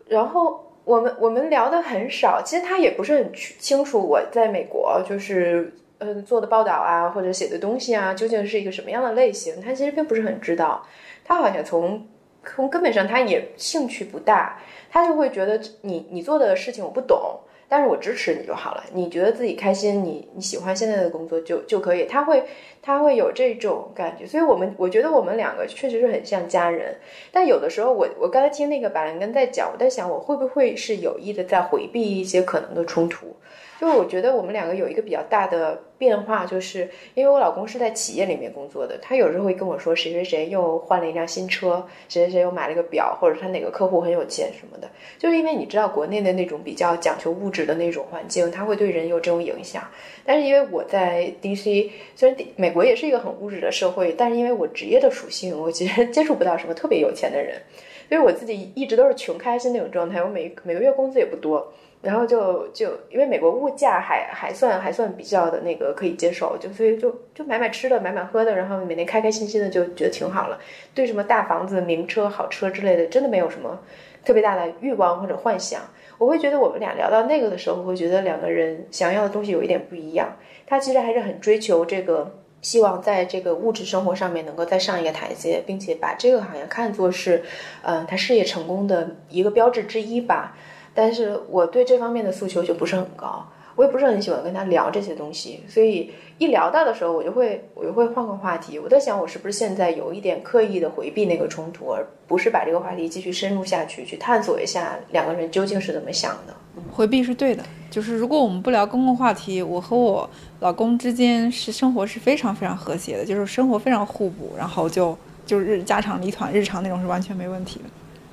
[0.09, 5.73] 然后我们我们聊的很少，其实他也不是很清楚我在美国就是。
[5.99, 9.61] 嗯，做的报道啊，或者写的东西啊，究竟是一个什么样的类型？
[9.61, 10.87] 他其实并不是很知道。
[11.25, 12.07] 他好像从
[12.45, 17.41] 从根本上他也兴趣不大，他就会觉得你你做的事情我不懂。
[17.67, 18.85] 但是我支持你就好了。
[18.93, 22.05] 你觉得自己开心，你你喜欢现在的工作就就可以。
[22.05, 22.45] 他会
[22.83, 26.95] 他会有这种感觉，所以我们我觉得我们两个确实是很像家人。
[27.33, 33.35] 但有的时候，我我刚才听那个板蓝根在讲，我在想我会不会是有意的在回避一些可能的冲突。
[33.81, 44.89] 就我觉得我们两个有一个比较大的变化，就是因为我老公是在企业里面工作的，他有时候会跟我说谁谁谁又换了一辆新车，谁谁谁又买了个表，或者他哪个客户很有钱什么的。
[45.19, 49.83] 就是因为你知道国内的那种比较讲求物质的那种环境，它会对人有这种影响。
[50.25, 57.61] 但是因为我在 DC，虽然美国也是一个很物质的社会，但是因为我职业的属性，我其实接触不到什么特别有钱的人，
[58.09, 60.23] 所以我自己一直都是穷开心那种状态。
[60.23, 61.73] 我每每个月工资也不多。
[62.05, 70.59] 然后就就因为美国物价还还算还算比较的那个可以接受，就所以就就买买吃的买买喝的，然后每天开开心心的就觉得挺好了。
[70.95, 73.81] 对什么大房子、名车、好车之类的，真的没有什么
[74.25, 75.81] 特别大的欲望或者幻想。
[76.19, 80.37] 我会觉得我们俩聊到那个的时候，会觉得两个人想要的东西有一点不一样。
[80.67, 87.43] 他其实还是很追求这个，希望在这个物质生活上面能够再上一个台阶，并且把这个好像看作是，
[87.83, 90.57] 嗯，他事业成功的一个标志之一吧。
[90.95, 98.79] 但是我对这方面的诉求就不是很高，我也不是很喜欢跟他聊这些东西，所以一聊到的时候，我就会我就会换个话题。
[98.79, 106.55] 我在想，我是不是现在有一点刻意的回避那个冲突，而不是把这个话题继续深入下去，去探索一下两个人究竟是怎么想的。
[106.93, 110.29] 回避是对的，就是如果我们不聊公共话题，我和我
[110.61, 117.85] 老公之间是生活是非常非常和谐的，就是生活非常互补，然后就就日家长里短，日常那种是完全没问题的。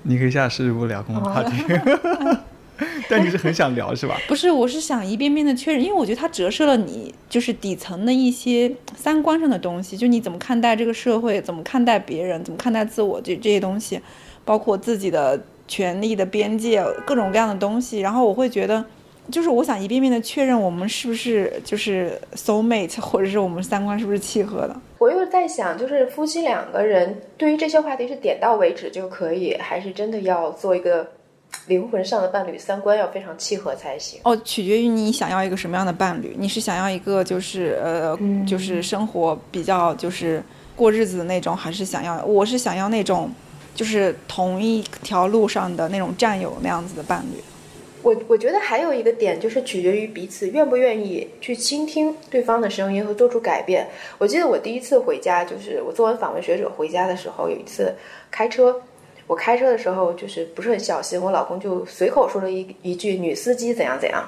[0.04, 1.52] 你可以下试不聊公共话题。
[3.08, 4.18] 但你是很想聊是吧？
[4.28, 14.02] 不是，我是想一遍遍的确认，因为我觉得它折射了你就是底层的一些三观上的东西，就你怎么看待这个社会，怎么看待别人，怎么看待自我，这这些东西，
[14.44, 18.00] 包括自己的权利的边界，各种各样的东西。
[18.00, 18.84] 然后我会觉得，
[19.32, 24.76] 就是我想一遍遍的确认我们是不是就是 soul mate，或者是我们三观是不是契合的。
[24.98, 31.08] 我又在想，就是夫妻两个人对于这些话题是点到为止就可以，还是真的要做一个？
[31.68, 34.20] 灵魂上的伴侣，三观要非常契合才行。
[34.24, 36.36] 哦，取决于你想要一个什么样的伴侣。
[36.38, 40.42] 你是想要一个就是呃，就是生活比较就是
[40.76, 42.24] 过日子的那种，还是想要？
[42.26, 43.30] 我是想要那种，
[43.76, 47.42] 就是同一条路上的那种战友那样子的伴侣。
[48.02, 53.88] 我我觉得还有一个点就是取决于彼此愿不愿意去倾听对方的声音和做出改变。
[54.18, 57.94] 我记得我第一次回家，就是我做完访问学者回家的时候，有一次
[58.32, 58.82] 开车。
[59.32, 64.28] 我开车的时候就是不是很小心，我老公就随口说了一一句“女司机怎样怎样”，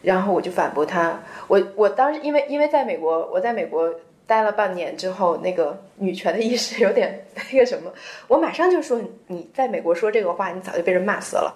[0.00, 1.20] 然后我就反驳他。
[1.48, 3.94] 我我当时因为因为在美国，我在美国
[4.26, 7.92] 待了半年之后，那个女权的意识有点 那个什么，
[8.26, 11.54] 我马上就说你在美国说这个话，你早就被人骂死了。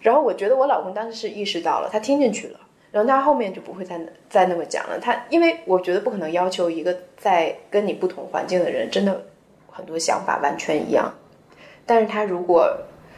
[0.00, 2.58] 然后我觉得我老公当时是意识到了，他听进去了，
[2.90, 4.98] 然后他后面就不会再再那么讲了。
[5.00, 9.24] 他因为我觉得不可能要求一个在跟你不同环境的人，真的
[9.70, 11.14] 很多想法完全一样。
[11.88, 12.70] 但是他如果，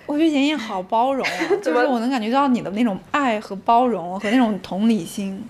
[0.07, 5.45] 我觉得妍妍好包容啊， 就是我能感觉到你的那种爱和包容和那种同理心。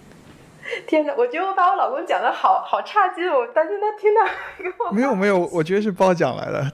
[0.86, 4.92] 天哪，我觉得我把我老公讲的好好差劲，我担心他听到。
[4.92, 6.72] 没有没有，我觉得是褒奖来 的，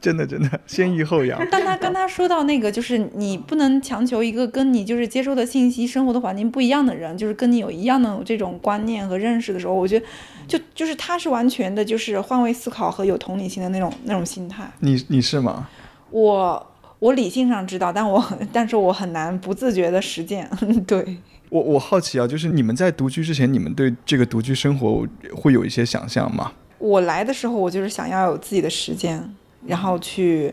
[0.00, 1.40] 真的真的先抑后扬。
[1.50, 10.06] 但他跟他说到那个，就是你不能强求一个跟你就是接收的信息、生活的环境不一样的人，就是跟你有一样的这种观念和认识的时候，我觉得。
[10.46, 14.70] 就就是他是完全的，就是换位思考和有同理心的那种那种心态。
[14.80, 15.66] 你你是吗？
[16.10, 16.66] 我
[16.98, 20.46] 我理性上知道，但我但是我很难不自觉的实践。
[20.86, 21.16] 对
[21.54, 26.50] 我我好奇啊，就是你们在独居之前，你们对这个独居生活会有一些想象吗？
[26.78, 29.24] 我来的时候，我就是想要有自己的时间，
[29.64, 30.52] 然后去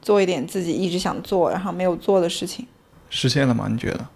[0.00, 2.66] 做一点自己一直想做然后没有做的事情。
[3.10, 3.68] 实现了吗？
[3.70, 4.06] 你觉得？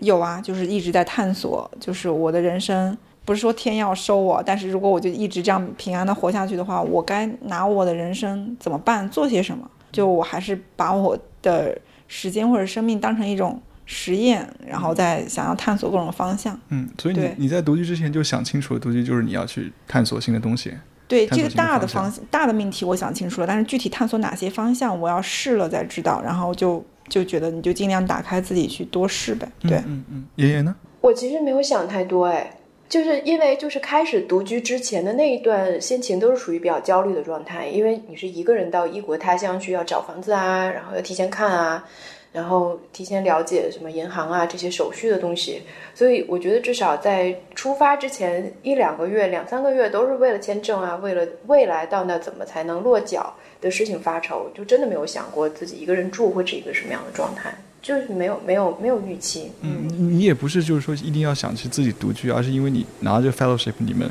[0.00, 2.94] 有啊，就是一直在探索，就是我的人生。
[3.24, 9.08] 不是说天要收我，但是如果我就一直这样平安的活下去的话，我该拿我的人生怎么办？
[9.08, 9.66] 做些什么？
[9.90, 13.58] 就我还是把我的时间或者生命当成一种
[13.92, 16.56] 实验，然后再想要探索各种方向。
[16.68, 20.72] 嗯，所以你你在独居之前就想清楚了，独居就是你要去探索新的东西。
[21.08, 26.22] 对这个大的方大的命题我想清楚了，但是具体探索哪些方向，我要试了再知道。
[26.22, 29.50] 然后就就觉得你就尽量打开自己去多试呗。
[29.58, 30.24] 对，嗯嗯。
[30.36, 30.72] 爷爷呢？
[31.00, 32.56] 我其实没有想太多，哎。
[32.88, 41.84] 就是因为就是开始独居之前的那一段心情都是属于比较焦虑的状态，因为你是一个人到异国他乡去要找房子啊，然后要提前看啊，
[42.32, 45.62] 然后提前了解什么银行啊这些手续的东西，
[45.94, 57.52] 所以我觉得至少在出发之前一两个月、两三个月都是为了签证啊，为了未来到那怎么才能落脚的事情发愁，就真的没有想过自己一个人住会是一个什么样的状态。
[57.82, 59.50] 就是没有没有没有预期。
[59.62, 64.06] 嗯，你也不是就是说一定要想去自己独居，而是因为你拿着 fellowship，你们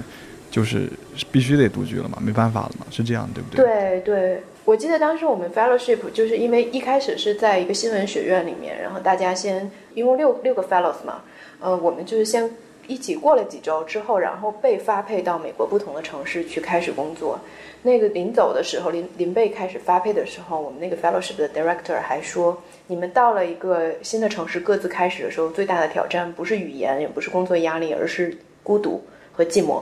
[0.50, 0.90] 就是
[1.32, 3.66] 必须得独居了嘛，没办法了嘛，是这样对不对？
[3.66, 11.22] 对对，我记得当时我们 fellowship 就是因为一开始是在一个新闻学院里面，然后大家先一共六六个 fellows 嘛，
[11.60, 12.50] 呃，我们就是先
[12.88, 17.40] 一起过了几周之后，然后被发配到美国不同的城市去开始工作。
[17.82, 29.82] 那个临走的时候，临临被开始发配的时候，我们那个 fellowship 的 director 还说，你们到了一个新的城市，各自开始的时候，最大的挑战不是语言，也不是工作压力，而是孤独和寂寞。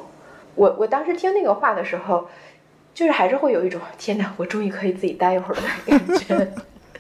[0.58, 2.28] 我我当时听那个话的时候，
[2.94, 6.54] 就是还是会有一种天哪，我终于可以自己待一会儿的感觉，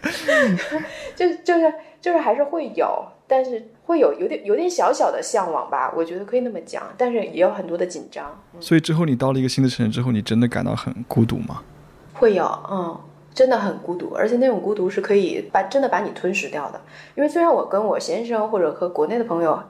[1.17, 3.05] 就就是就是还是会有。
[3.29, 8.41] 但是会有有点有点小小的向往吧，我觉得可以那么讲，但是也有很多的紧张。
[8.61, 11.61] 所以之后你到了一个新的城市之后，你真的感到很孤独吗？
[12.13, 12.97] 会有，嗯，
[13.33, 16.79] 真的很孤独，而且那种孤独是可以把真的把你吞噬掉的。
[17.15, 19.61] 因为虽然我跟我先生或者和国内的朋友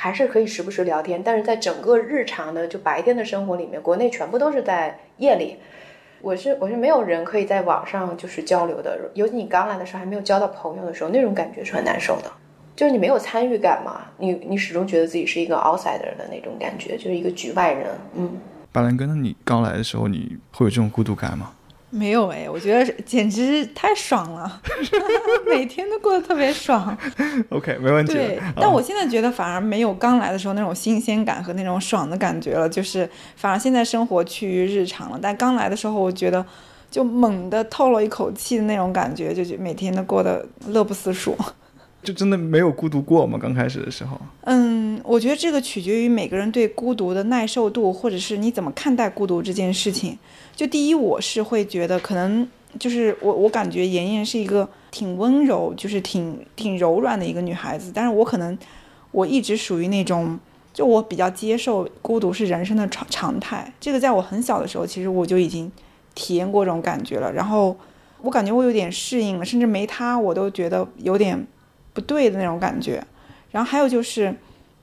[0.00, 5.56] 还是可以时不时聊天，但是在整个日常的就白天的生活里面，国内全部都是在夜里，
[6.20, 12.30] 我是我是没有人可以在网上就是交流的，尤其你刚来的时候还没有交到朋友的时候，那种感觉是很难受的。
[12.76, 17.88] 就是你没有参与感嘛，你你始终觉得自己是一个 outsider 的那种感觉，就是一个局外人。
[18.14, 18.38] 嗯，
[18.70, 21.50] 巴兰哥，你刚来的时候，你会有这种孤独感吗？
[21.90, 24.60] 没有哎，我觉得简直太爽了，
[25.48, 26.96] 每天都过得特别爽。
[27.48, 28.12] OK，没问题。
[28.12, 35.18] 对，但我现在觉得反而没有刚来的时候那种新鲜感和那种爽的感觉了，就是反而现在生活趋于日常了。
[35.20, 36.44] 但刚来的时候，我觉得
[36.90, 41.36] 就猛地透了一口气的那种感觉，就觉每天都过得乐不思蜀。
[42.00, 43.38] 就真的没有孤独过吗？
[43.40, 50.16] 刚开始的时候，嗯，我觉得这个取决于每个人对孤独的耐受度，或者是你怎么看待孤独这件事情。
[50.54, 57.90] 就第一，我是会觉得可能就是我，我感觉妍妍是一个挺温柔，就是挺挺柔软的一个女孩子。
[57.92, 58.56] 但是我可能
[59.10, 60.38] 我一直属于那种，
[60.72, 63.70] 就我比较接受孤独是人生的常常态。
[63.80, 65.70] 这个在我很小的时候，其实我就已经
[66.14, 67.32] 体验过这种感觉了。
[67.32, 67.76] 然后
[68.22, 71.46] 我感觉我有点适应了，甚至没她，我都觉得有点。
[71.98, 73.04] 不对的那种感觉，
[73.50, 74.32] 然后还有就是，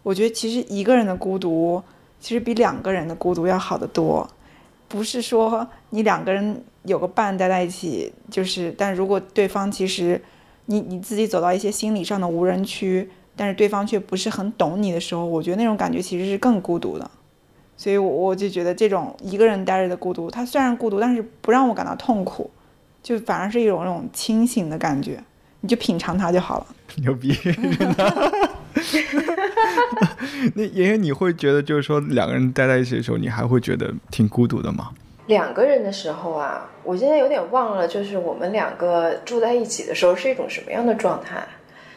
[0.04, 1.82] 我觉得其实一个人的孤独，
[2.19, 4.30] 其实比两个人的孤独要好得多。
[4.89, 10.21] 不是说你两个人有个伴待在一起，就是，但如果对方其实
[10.65, 17.10] 你你自己走到一些心理上的无人区，但是对方却不是很懂你的时候，我觉得那种感觉其实是更孤独的。
[17.78, 22.51] 所以，我我就觉得这种一个人待着的孤独，它虽然孤独，但是不让我感到痛苦，
[23.01, 25.23] 就反而是一种那种清醒的感觉。
[25.65, 26.67] 你就品尝它就好了。
[27.01, 27.34] 牛逼！
[30.54, 34.91] 那妍妍，你会觉得就是说两个人待在一起的时候，你还会觉得挺孤独的吗？
[35.25, 41.43] 两个人的时候啊，我现在有点忘了，就是我们两个住在一起的时候是一种什么样的状态，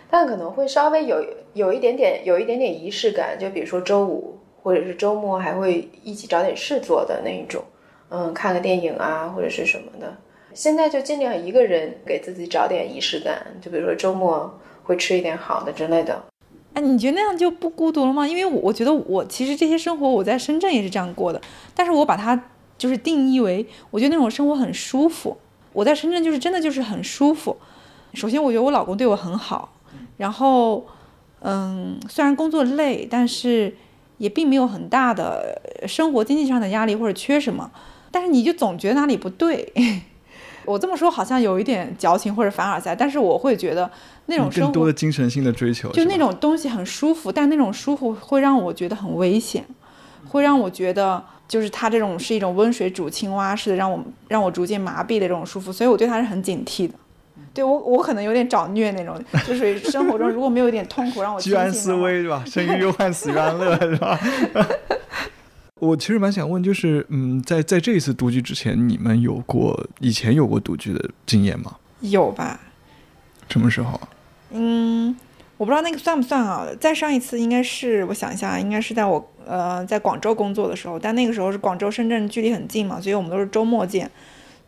[0.09, 7.63] 但可能会稍微有有一点点有一点点仪式感，就比如说周五或者是周末还会一起找点事做的那一种，
[8.09, 10.17] 嗯，看个电影啊或者是什么的。
[10.55, 16.25] 现在就尽量一个人给自己找点仪式感，就比如说周末会吃一点好的之类的。
[16.75, 18.27] 哎，你觉得那样就不孤独了吗？
[18.27, 21.41] 因为我我觉得我其实这些生活我在深圳也是这样过的，
[21.75, 25.37] 但是我把它就是定义为，我觉得那种生活很舒服。
[25.73, 27.57] 我在深圳就是真的就是很舒服。
[28.15, 29.75] 首先，我觉得我老公对我很好，
[30.17, 30.87] 然后，
[31.41, 33.77] 嗯，虽然工作累，但是
[34.17, 37.71] 也并没有很大的生活经济上的压力或者缺什么，
[38.11, 39.73] 但是你就总觉得哪里不对。
[40.69, 43.91] 我这么说好像有一点矫情或者凡尔赛，但是我会觉得
[44.27, 49.65] 那种更多的精神性的追求，就那种东西很舒服，但那种舒服会让我觉得很危险，
[50.29, 56.95] 会让我觉得就是它这种是一种温水煮青蛙似的，让我让我逐渐麻痹的这种舒服，所以我对它是很警惕的。
[57.55, 62.45] 对我我可能有点找虐那种，就是生活中如果没有一点痛苦让我居安思危是吧？
[62.47, 64.19] 生于忧患，死于安乐是吧？
[65.81, 71.77] 我其实蛮想问，就是嗯，在在这一次独居之前，你们有过以前有过独居的经验吗？
[72.01, 72.61] 有吧？
[73.49, 74.01] 什么时候？
[74.51, 75.17] 嗯，
[75.57, 76.67] 我不知道那个算不算啊？
[76.81, 84.11] 再上一次应该是，我想一下，应该是在我呃在广州工作的时候，但那个时候是广州深圳距离很近嘛，所以我们都是周末见。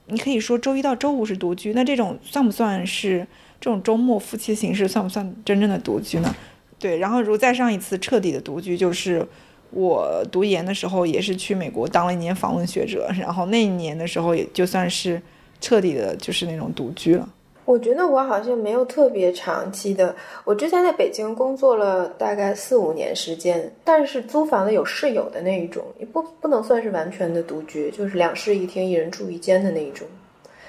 [0.06, 3.26] 你可以说周一到周五是独居，那这种算不算是
[3.60, 6.34] 这种周末夫妻形式算不算真正的独居呢？
[6.78, 9.26] 对，然后如果再上一次彻底的独居，就是。
[9.70, 15.20] 我读研的时候也是去美国当了一年访问学者，然后那一年的时候也就算是
[15.60, 17.28] 彻底的，就是那种独居了。
[17.66, 30.04] 我觉得我好像没有特别长期的，我之前在北京工作了大概四五年时间，但是租房的有室友的那一种，也不不能算是完全的独居，就是两室一厅，一人住一间的那一种，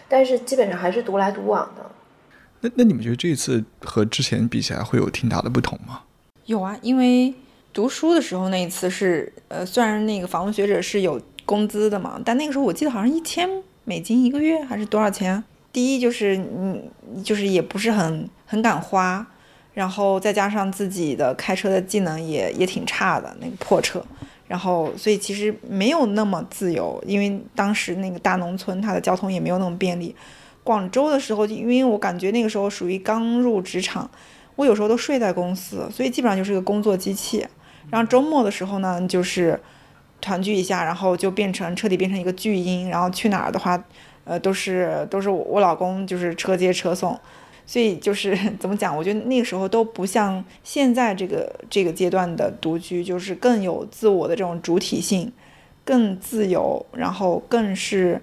[0.07, 1.83] 但是基本上还是独来独往的。
[2.59, 6.01] 那那你们觉得这一次和之前比起来会有挺大的不同吗？
[6.45, 7.33] 有啊，因为
[7.73, 13.49] 读书的时候那一次是，呃，虽然那个访问学者是有工资的嘛，但那个时候我记得好像一千
[13.85, 15.43] 美金一个月还是多少钱？
[15.71, 19.25] 第一就是你就是也不是很很敢花，
[19.73, 24.05] 然后再加上自己的开车的技能也也挺差的，那个破车，
[24.49, 30.13] 然后所以其实没有那么自由，因为当时那个大农村它的交通也没有那么便利。
[30.63, 34.11] 广州的时候，因为我感觉那个时候属于刚入职场，
[34.57, 37.47] 我有时候都睡在公司，所以基本上就是个工作机器。
[37.89, 39.59] 然后周末的时候呢，就是
[40.19, 42.89] 团聚一下，然后就变成彻底变成一个巨婴。
[42.89, 43.81] 然后去哪儿的话，
[44.23, 47.19] 呃，都是都是我老公就是车接车送，
[47.65, 48.95] 所以就是 怎么讲？
[48.95, 55.31] 我觉得那个时候都不像现在这个这个阶段的独居，就是更有自我的这种主体性，
[55.83, 58.21] 更自由，然后更是。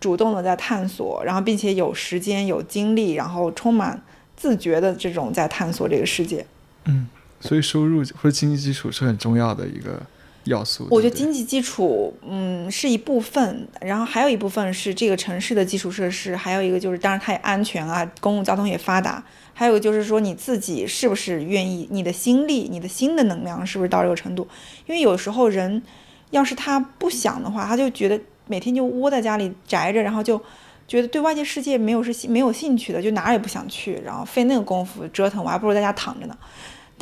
[0.00, 4.02] 主动的在探索，然后并且有时间、有精力，然后充满
[4.36, 6.44] 自觉的这种在探索这个世界。
[6.84, 7.08] 嗯，
[7.48, 10.00] 所以收入或者经济基础是很重要的一个
[10.44, 10.86] 要素。
[10.90, 19.22] 我觉得经济基础，嗯，是一部分，然后还有一部分是这个城市的基础设施，还有一个就是，当然它也安全啊，公共交通也发达，
[19.52, 24.48] 还有就是说你自己是不是愿意，你的心力、你的心的能量是不是到这个程度？
[24.86, 25.82] 因为有时候人
[26.30, 28.20] 要是他不想的话，他就觉得。
[28.46, 30.38] 每天就窝在家里宅着，然后就
[30.86, 36.36] 觉得对外界世界没有是没有兴趣的，就哪儿也不想去，然后费那个功夫折腾，我还不如在家躺着呢。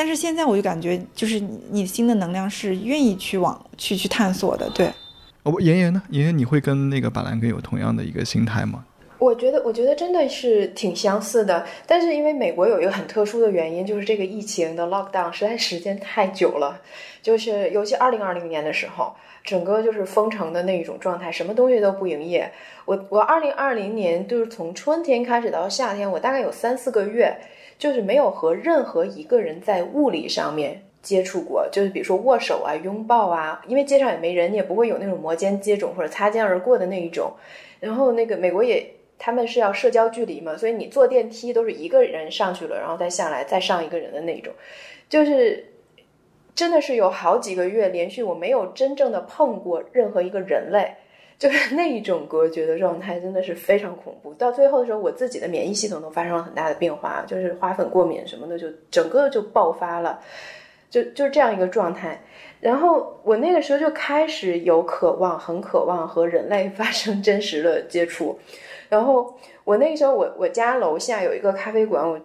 [0.02, 4.90] 但是现在我就感觉，就是你你新的能量是愿意去往去去探索的，对。
[5.44, 6.02] 哦，妍妍呢？
[6.10, 8.84] 妍妍，你会跟那个板蓝根有同样的一个心态吗？
[9.20, 11.64] 我觉得，我觉得真的是挺相似的。
[11.86, 16.80] 但是因为美国有一个很特殊的原因，就是这个疫情的 lockdown 实在时间太久了，
[17.22, 19.14] 就是尤其二零二零年的时候。
[19.44, 22.48] 整个就是封城的那一种状态，什么东西都不营业。
[22.84, 27.36] 我我二零二零年就是从春天开始到夏天，我大概有三四个月，
[27.82, 37.32] 就是没有和任何一个人在物理上面接触过，就是比如说握手啊、拥抱啊，因为街上也没人，你也不会有那种摩肩接踵或者擦肩而过的那一种。
[37.80, 44.54] 然后那个美国也他们是要社交距离嘛，所以你坐电梯都是一个人上去了，然后再下来再上一个人的那种，
[45.08, 45.66] 就是。
[46.54, 50.96] 真的是有好几个月连续，我没有真正的碰过任何一个人类，
[51.38, 54.32] 就是 那一种隔绝的状态，真的是非常恐怖。
[54.34, 60.20] 到最后的时候，我自己的免疫系统都发生了很大的变化，就是花粉过敏什么的，就整个就爆发了，
[60.88, 62.20] 就就是这样一个状态。
[62.60, 68.38] 然后我那个时候就开始有渴望，很渴望和人类发生真实的接触。
[68.88, 72.20] 然后我那个时候，我我家楼下有一个咖啡馆，我。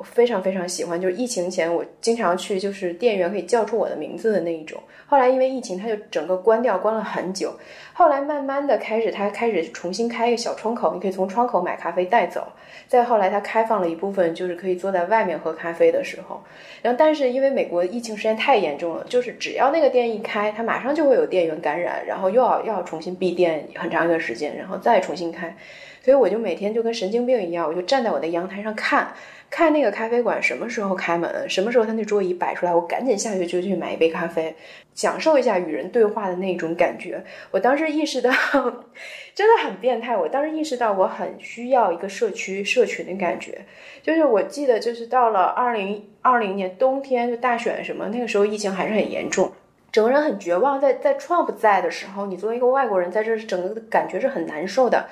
[0.00, 4.80] 我非常非常喜欢，就是疫情前我经常去，就是店员可以叫出我的名字的那一种。
[5.06, 7.52] 后来因为疫情，它就整个关掉，关了很久。
[7.92, 12.46] 后来慢慢的开始，它开始重新开一个小窗口，你可以从窗口买咖啡带走。
[12.88, 16.42] 再后来，它开放了一部分，就是可以坐在外面喝咖啡的时候。
[16.80, 25.54] 然后，但是因为美国疫情时间太严重了，就是只要那个店一开，它马上就会有店员感染，然后又要又要重新闭店很长一段时间，然后再重新开。
[26.02, 29.12] 所以我就每天就跟神经病一样，我就站在我的阳台上看。
[29.50, 34.54] 看那个咖啡馆什么时候开门，什么时候他那桌椅摆出来，我赶紧下去就去买一杯咖啡，
[34.94, 37.22] 享受一下与人对话的那种感觉。
[37.50, 38.30] 我当时意识到，
[39.34, 40.16] 真的很变态。
[40.16, 43.58] 我当时意识到，我很需要一个社区、社群的感觉。
[44.02, 49.50] 就是我记得，就是到了二零二零年冬天，就大选什么，那个时候疫情还是很严重，
[49.90, 50.80] 整个人很绝望。
[50.80, 55.08] 在在 Trump 在的时候，你作为一个外国人在这，整个的感觉是很难受的。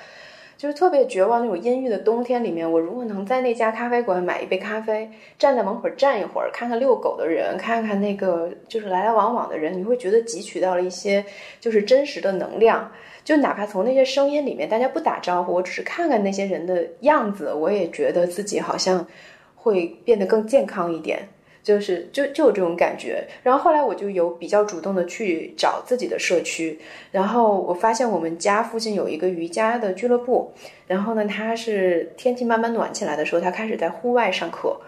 [0.59, 11.23] 就是特别绝望那种阴郁的冬天里面，我如果能在那家咖啡馆买一杯咖啡，站在门口站一会儿，看看遛狗的人，看看那个就是来来往往的人，你会觉得汲取到了一些
[11.61, 12.91] 就是真实的能量。
[13.23, 19.07] 就哪怕从那些声音里面，大家不打招呼，我只是看看那些人的样子，我也觉得自己好像
[19.55, 21.29] 会变得更健康一点。
[21.69, 26.79] 就是就就有这种感觉，然后后来我就有比较主动的去找自己的社区，
[27.11, 30.51] 然后我发现我们家附近有一个瑜伽的俱乐部，
[30.87, 34.81] 然后呢，他是天气慢慢暖起来的时候，他开始在户外上课，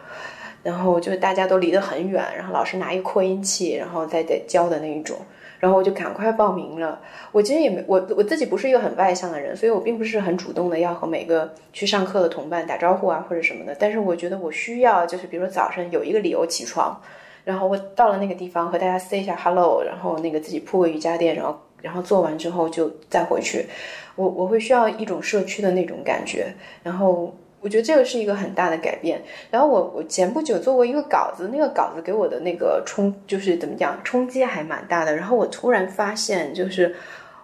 [0.64, 5.20] 然后就大家都离得很远，然后老师拿一扩音器，然后再得教的那一种。
[5.62, 7.00] 然后我就赶快报名了。
[7.32, 13.74] 我其实也没我我自己不是一个很外向的人，所以我并不是很主动的要和每个去上课的同伴打招呼啊或者什么的。
[13.80, 17.00] 但是我觉得我需要，就是比如说早上有一个理由起床，
[17.46, 23.68] 然后我到了那个地方和大家 say 一下 hello，然后那个自己铺个瑜伽垫，然后然后做完之后就再回去。
[24.16, 26.54] 我我会需要一种社区的那种感觉，
[26.84, 27.34] 然后。
[27.62, 29.22] 我觉得这个是一个很大的改变。
[29.50, 35.16] 然后我我前不久做过一个稿子，那个稿子给我的那个冲就是怎么讲冲击还蛮大的。
[35.16, 36.96] 然后我突然发现，就是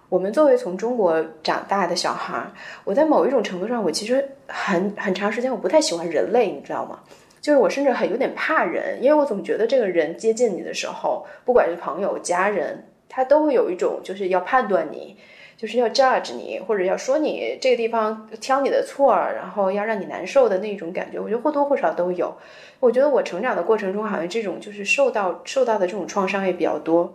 [0.08, 2.44] 我们作为从中国长大的小孩，
[2.84, 6.98] 我在某一种程度上，我其实很很长时间我不太喜欢人类，你知道吗？
[7.40, 15.16] 就是我甚至很有点怕人，因为我总觉得这个人接近你的时候，不管是朋友、家人，他都会有一种就是要判断你，
[15.58, 22.32] 就是要 judge 你，或者要说你这个地方挑你的错，然后要让你难受的那种感觉，我觉得或多或少都有。
[22.78, 27.12] 我觉得我成长的过程中，好像这种就是受到受到的这种创伤也比较多。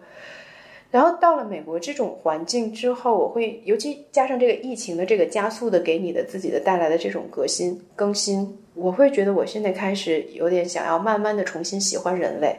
[0.92, 12.58] 然后到了美国这种环境之后，我会尤其加上这个疫情的这个加速的给你的自己的带来的这种革新更新，我会觉得我现在开始有点想要慢慢的重新喜欢人类，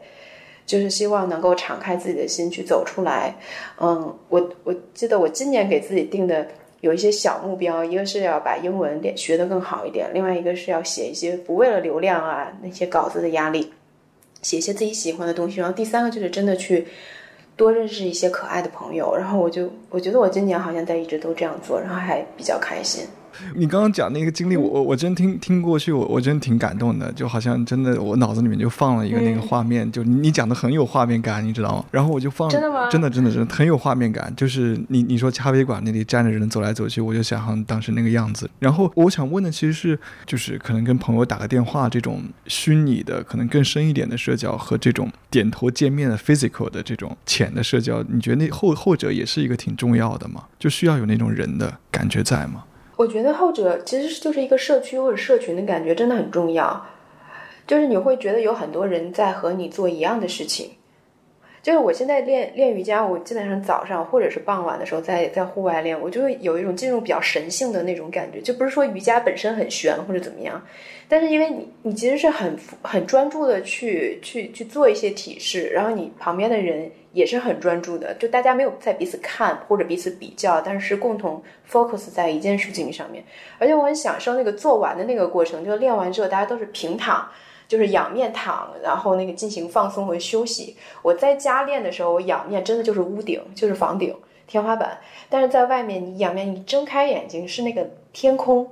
[0.67, 3.35] 就是希望能够敞开自己的心去走出来。
[3.81, 6.47] 嗯，我我记得我今年给自己定的
[6.81, 13.73] 有一些小目标，一个是要把英文点学得更好一点，另外一个是要写一些不为了流量啊那些稿子的压力，
[14.43, 16.87] 写一些自己喜欢的东西，然后第三个就是真的去。
[17.57, 23.07] 多认识一些可爱的朋友，然后我就我觉得我今年好像在一直都这样做，然后还比较开心。
[23.55, 31.85] 你刚刚讲那个经历，我我我真听听过去，我我真挺感动的，就好像真的我脑子里面就放了一个那个画面，就你讲的很有画面感，你知道吗？
[31.91, 32.89] 然后我就放真的吗？
[32.91, 38.49] 真的真的真的很有画面感，就是你你说咖啡馆那里站着人走来走去，我就想象当时那个样子。
[38.59, 50.45] 然后我想问的其实是，就是可能跟朋友打个电话这种虚拟的，可能更深一点的社交和这种点头见面的 physical 的这种浅的社交，你觉得那后后者也是一个挺重要的吗？
[50.59, 52.64] 就需要有那种人的感觉在吗？
[52.97, 56.87] 我觉得后者其实就是一个社区或者社群的感觉，真的很重要。
[57.67, 60.73] 就是你会觉得有很多人在和你做一样的事情。
[61.65, 68.41] 就是我现在练练瑜伽，我基本上早上或者是傍晚的时候在在户外练，我就会有一种进入比较神性的那种感觉。
[68.43, 70.62] 就不是说瑜伽本身很玄或者怎么样，
[71.09, 76.93] 但是因为你你其实是很很专注的去去去做一些体式，然后你旁边的人。
[77.15, 81.41] 也是很专注的，就大家没有在彼此看或者彼此比较，但是共同
[81.71, 83.23] focus 在一件事情上面。
[83.57, 87.29] 而且我很享受那个做完的那个过程，就练完之后大家都是平躺，
[87.67, 90.77] 就是仰面躺，然后那个进行放松和休息。
[91.03, 94.15] 我在家练的时候，我仰面真的就是屋顶，就是房顶、
[94.47, 94.89] 天花板；
[95.29, 98.69] 但是在外面，你仰面，你睁开眼睛是那个天空，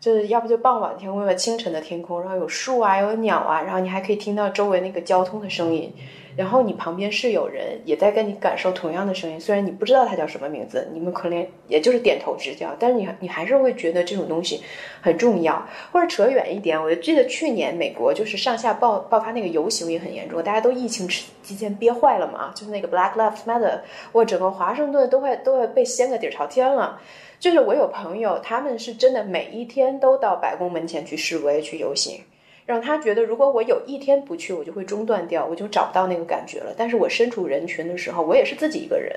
[0.00, 5.92] 就是要不就傍晚天空，要清晨的天空，然后有树啊，有鸟啊，然后你还可以听到周围那个交通的声音。
[6.36, 14.62] 然后你旁边是有人也在跟你感受同样的声音，虽然你不知道他叫什么名字，你们可能也就是点头之交，但是你你还是会觉得这种东西
[15.00, 15.66] 很重要。
[15.90, 21.08] 或者扯远一点，我记得去年美国就是上下爆爆发那个游行也很严重，大家都疫情
[21.42, 23.80] 期间憋坏了嘛，就是那个 Black Lives Matter，
[24.12, 27.00] 我整个华盛顿都快都会被掀个底儿朝天了。
[27.38, 32.20] 就是我有朋友，他们是真的每一天都到白宫门前去示威去游行。
[32.66, 36.74] 让他觉得，如果我有一天不去，我就会中断掉，我就找不到那个感觉了。
[36.76, 39.12] 但是我身处人群的时候，我也是自己一个人，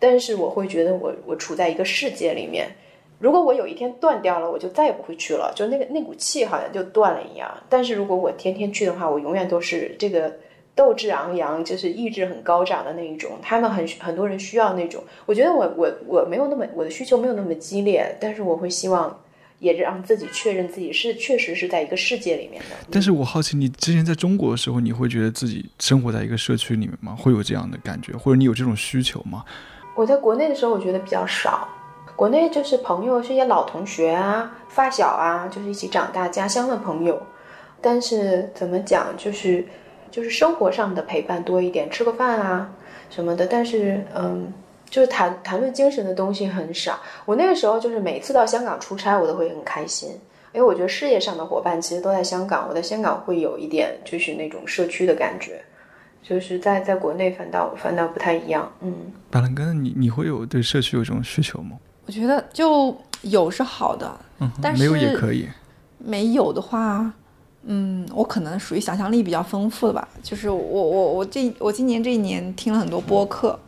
[0.00, 2.66] 但是我会觉得我我处在一个世界里面。
[3.20, 7.48] 如果我有一天断掉了，我就再也不会去了，就那个那股气好像就断了一样。
[7.68, 10.32] 但是如果我天天去的话，我永远都是这个
[10.74, 13.32] 斗志昂扬，就是意志很高涨的那一种。
[13.40, 19.16] 他们很很多人需要那种，我觉得我我我没有那么我的需求没有那么激烈，但是我会希望。
[19.58, 22.76] 也让自己确认自己是确实是在一个世界里面的。
[22.90, 27.16] 但是我好奇，你之前在中国的时候，你会觉得自己生活在一个社区里面吗？
[27.16, 29.44] 会有这样的感觉，或者你有这种需求吗？
[29.96, 31.68] 我在国内的时候，我觉得比较少。
[32.14, 37.20] 国内就是朋友是一些老同学啊、发小啊，就是一起长大家乡的朋友。
[37.80, 39.66] 但是怎么讲，就是
[40.10, 42.70] 就是生活上的陪伴多一点，吃个饭啊
[43.10, 43.46] 什么的。
[43.46, 44.52] 但是嗯。
[44.90, 46.98] 就是谈谈论精神的东西很少。
[47.24, 50.10] 我那个时候就是每次到香港出差，我都会很开心，
[50.52, 52.66] 因为我觉得事业上的伙伴其实都在香港。
[52.68, 55.60] 我在香港会有一点就是那种社区的感觉，
[56.22, 58.70] 就是在在国内反倒反倒不太一样。
[58.80, 58.94] 嗯，
[59.30, 61.76] 板蓝根，你你会有对社区有这种需求吗？
[62.06, 65.46] 我觉得就有是好的，嗯，但是没有也可以。
[65.98, 67.12] 没有的话，
[67.64, 70.08] 嗯，我可能属于想象力比较丰富的吧。
[70.22, 73.58] 就是我我我这我今年这一年听了很多播客。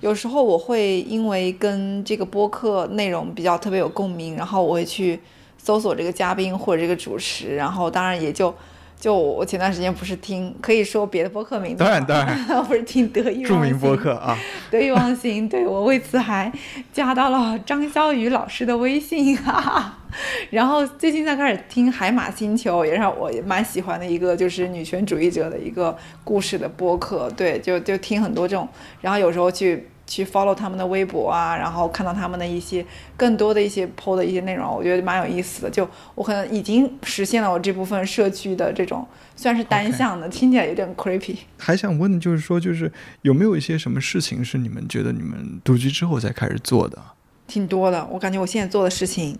[0.00, 5.18] 有时候我会因为跟这个播客内容比较特别有共鸣，然后我会去
[5.56, 8.54] 搜索这个嘉宾或者这个主持，然后当然也就
[8.98, 12.38] 就我前段时间不是听可以说别的播客名字，当然当然。
[12.64, 14.38] 不是听得意忘形，著名播客啊，
[14.70, 16.52] 得意忘形，对我为此还
[16.92, 19.36] 加到了张潇雨老师的微信。
[19.36, 19.97] 哈。
[20.50, 27.30] 然后最近在开始听海马星球，也让我蛮喜欢的一个，就是女权主义者的一个故事的播客。
[27.30, 28.68] 对，就就听很多这种，
[29.00, 32.84] 然后有时候去去 follow 他们的微博啊，然后看到他们的一些
[33.16, 35.70] 更多的一些 PO 的一些内容，我觉得蛮有意思的。
[35.70, 39.06] 就我可能已经实现了我这部分社区的这种，
[39.36, 41.36] 虽然是单向的，听起来有点 creepy。
[41.58, 42.90] 还想问的就是说，就是
[43.22, 46.98] 有没有一些什么事情是你们觉得你们独居之后才开始做的？
[47.46, 48.06] 挺多的。
[48.10, 49.38] 我感觉我现在做的事情，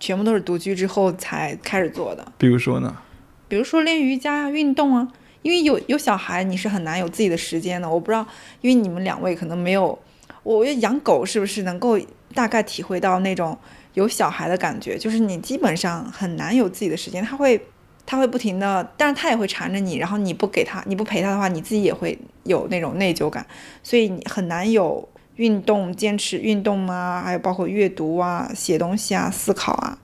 [0.00, 2.32] 全部都是独居之后才开始做的。
[2.36, 2.96] 比如说呢？
[3.46, 5.06] 比如说练瑜伽呀、运动啊。
[5.42, 7.88] 因为有有小孩，你是很难有自己的时间的。
[7.88, 8.26] 我不知道，
[8.60, 9.98] 因为你们两位可能没有，
[10.42, 11.98] 我觉得养狗是不是能够
[12.34, 13.56] 大概体会到那种
[13.94, 14.98] 有小孩的感觉？
[14.98, 17.60] 就是你基本上很难有自己的时间，他会。
[18.06, 23.46] 他会不停的，但是他也会缠着你，然后你不给他，你不陪他的话，你自己也会有那种内疚感，
[23.84, 25.08] 所以你很难有
[25.40, 29.98] 运动，坚持运动啊，还有包括阅读啊、写东西啊、思考啊，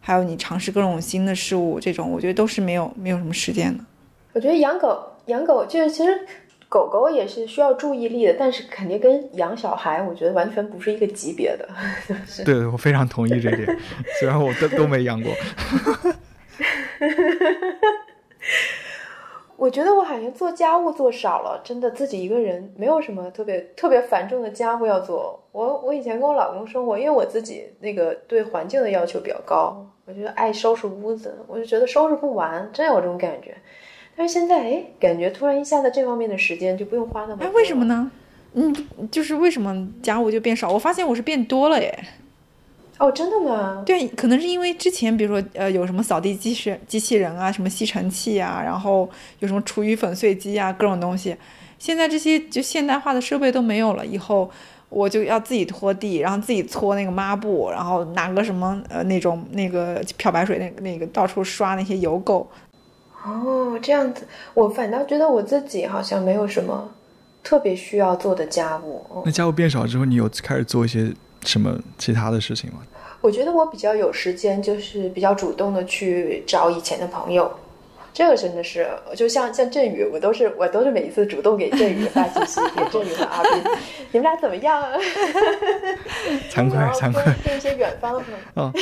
[0.00, 3.82] 还有你尝试各种新的事物，这种我觉得都是没有没有什么时间的。
[4.34, 6.26] 我觉得养狗养狗就是其实
[6.68, 11.66] 狗狗也是需要注意力的，但是肯定跟养小孩，我觉得完全不是一个级别的。
[12.44, 13.66] 对，我非常同意这点，
[14.20, 15.32] 虽然我都都没养过。
[19.62, 25.40] 我觉得我好像做家务做少了，真的自己一个人没有什么特别特别繁重的家务要做。
[25.52, 33.54] 我我以前跟我老公生活，因为我自己那个对环境的要求比较高，我觉得爱收拾屋子，我就觉得收拾不完，真有这种感觉。
[34.16, 37.44] 但是现在哎，感觉突然一下子这方面的时间就不用花那么。
[37.44, 38.10] 哎，为什么呢？
[38.54, 38.74] 嗯，
[39.12, 40.72] 就是为什么家务就变少？
[40.72, 41.96] 我发现我是变多了耶。
[43.02, 43.82] 哦，真的吗？
[43.84, 51.36] 对，可能是因为之前，比如说，呃，有什么扫地机器机器人啊，什么吸尘器啊，然后有什么厨余粉碎机啊，各种东西。
[51.80, 54.48] 现在这些就现代化的设备都没有了，以后
[54.88, 62.46] 我就要自己拖地，然后自己搓那个抹布，然后拿个什么呃那种那个漂白水，那那个到处刷那些油垢。
[63.24, 66.88] 哦，这样子，我反倒觉得我自己好像没有什么
[67.42, 69.04] 特别需要做的家务。
[69.24, 71.12] 那家务变少之后，你有开始做一些
[71.44, 72.78] 什么其他的事情吗？
[73.20, 77.50] 我觉得我比较有时间，就是比较主动的去找以前的朋友，
[78.12, 83.62] 这个真的是，就像像振宇，我都是我都是每一次主动给振宇发信息，给振宇和阿斌，
[84.10, 84.82] 你们俩怎么样？
[86.50, 87.22] 惭愧 惭愧。
[87.44, 88.72] 跟一些远方的朋友，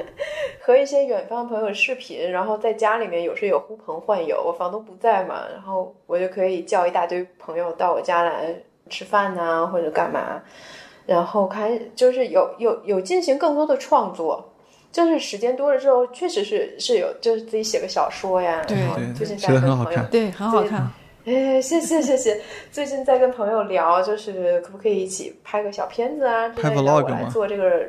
[0.64, 8.54] 和一些远方的朋友视频，然后在家里面有时有呼朋唤友，我房东不在嘛，然后我就可以叫一大堆朋友到我家来
[8.88, 10.40] 吃饭呐，或者干嘛。
[11.06, 14.52] 然后开就是有有有进行更多的创作，
[14.90, 18.62] 就是时间多了之后，确实是是有就是自己写个小说呀。
[18.66, 20.88] 对对，最近写的很好看，对，很好看。
[21.24, 22.40] 哎，谢谢谢谢。
[22.70, 26.48] 最近在跟朋友聊，就是可不可以一起拍个小片子啊？
[26.48, 27.30] 拍 vlog 吗？
[27.32, 27.86] 做这个。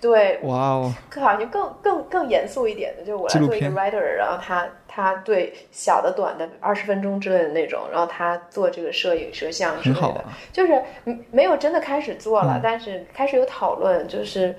[0.00, 10.82] 对，哇哦，可好像更更更严肃一点的，就是我来做一个 writer，然后他他对小的短的二十分钟之类的那种，然后他做这个摄影摄像之类的，就是
[11.30, 14.54] 没有真的开始做了，但是开始有讨论，就是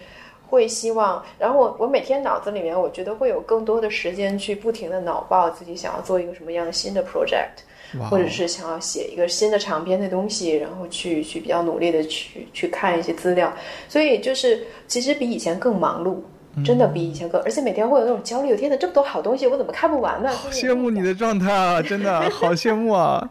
[0.49, 7.63] 会希望，然后我我每天脑子里面，我觉得会有更多的时间去不停的脑爆自己想要做一个什么样的新的 project。
[8.09, 13.53] 或者是想要写一个新的长篇的东西，然后去去比较努力的去去看一些资料，
[13.87, 16.17] 所以就是其实比以前更忙碌，
[16.63, 20.29] 真的比以前更，而且每天会有那种焦虑，天哪，这么多好东西，我怎么看不完呢？
[20.51, 23.27] 羡慕你的状态啊， 真的好羡慕啊！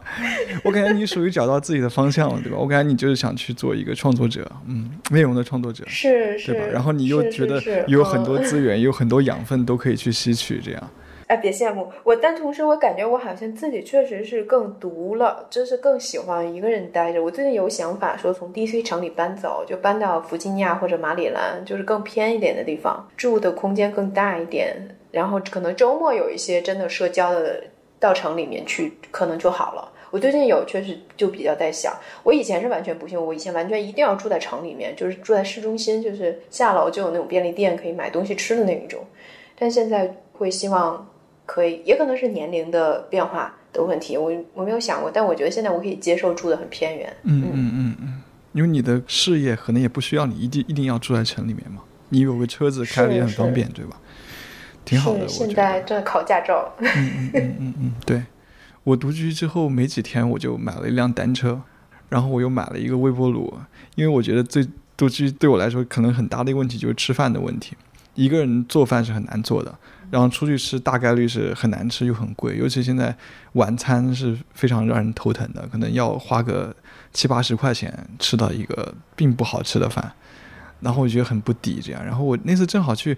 [0.63, 2.57] 我感觉你属于找到自己的方向了，对吧？
[2.57, 6.67] 我感觉你就是想去做一个创作者，嗯，内容的创作者，是是，对吧？
[6.71, 10.89] 然后你又觉得有很多资源，有很多养分都可以去吸取，这样。
[11.29, 17.23] 哎，别羡慕我，但同时我感觉我好像自己确实是更独了，就是更喜欢一个人待着。
[17.23, 24.75] 我最近有想法说从 DC 城里搬走，就搬到弗吉尼亚或者马里兰，就是更偏一点的地方，住的空间更大一点，
[25.11, 27.63] 然后可能周末有一些真的社交的
[27.99, 29.87] 到城里面去，可能就好了。
[30.09, 38.99] 我最近有确实就比较在想，我以前是完全不信，我以前完全一定要住在城里面，就是住在市中心，就是下楼就有那种便利店可以买东西吃的那一种，
[39.59, 41.07] 但现在会希望。
[41.49, 47.11] 可以，也可能是年龄的变化的问题，我我没有想过，但我觉得现在我可以接受住的很偏远。
[47.23, 48.21] 嗯嗯嗯嗯，
[48.53, 53.99] 因为你的事业可能也不需要你一定一定要住在城里面嘛，你有个车子开也很方便，对吧？
[54.85, 55.27] 挺好的。
[55.27, 56.71] 现在正在考驾照。
[56.77, 58.23] 嗯嗯嗯嗯嗯，对，
[58.83, 61.59] 我独居之后没几天，我就买了一辆单车，
[62.09, 63.51] 然后我又买了一个微波炉，
[63.95, 67.75] 因为我觉得最独居对我来说可能很大的一个问题就是吃饭的问题，
[68.13, 69.75] 一个人做饭是很难做的。
[70.11, 73.15] 然后出去吃大概率是很难吃又很贵，尤其现在
[73.53, 76.75] 晚餐是非常让人头疼的，可能要花个
[77.13, 80.11] 七八十块钱吃到一个并不好吃的饭，
[80.79, 82.03] 然后我觉得很不抵这样。
[82.03, 83.15] 然后我那次正好去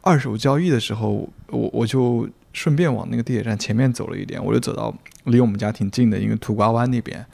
[0.00, 4.92] 二手交易的时候，我我就顺便往那个地铁站前面走了一点，我就走到
[5.24, 7.24] 离我们家挺近的一个土瓜湾那边，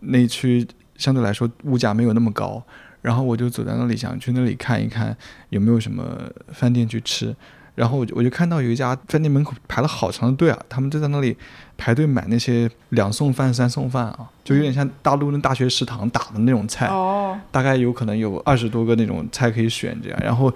[0.00, 2.60] 那区相对来说物价没有那么高，
[3.02, 5.16] 然后我就走在那里想去那里看一看
[5.50, 7.34] 有没有什么饭店去吃。
[7.78, 11.36] 然后我就我就看到有一家饭店门口排了好长的队啊，他们就在那里
[11.76, 20.52] 排队买那些两送饭、三送饭啊，就有点像大陆那大学食堂打的那种菜，哦，大概有可能有二十多个那种菜可以选这样，然后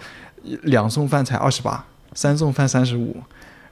[0.65, 3.17] 两送饭才二十八，三送饭三十五。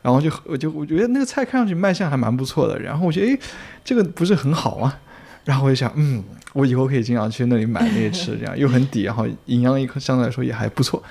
[0.02, 3.38] 然后就我就我觉得那个菜看上去卖相还蛮不错的，然后我觉得诶，
[3.84, 4.94] 这个不是很好吗？
[5.44, 6.24] 然后我就想，嗯，
[6.54, 11.02] 我以后可以经常去那里买那些吃，这样又很抵，然后营养一颗相对来说也还不错，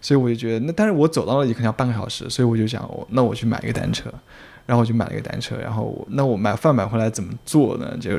[0.00, 4.12] 所以我就觉得那但是我走到了也可能要半个小时，所以我就想，我那我去买一个单车，
[4.66, 7.96] 然后我就买了一个单车，然后我那我买饭买回来怎么做呢？
[8.00, 8.10] 就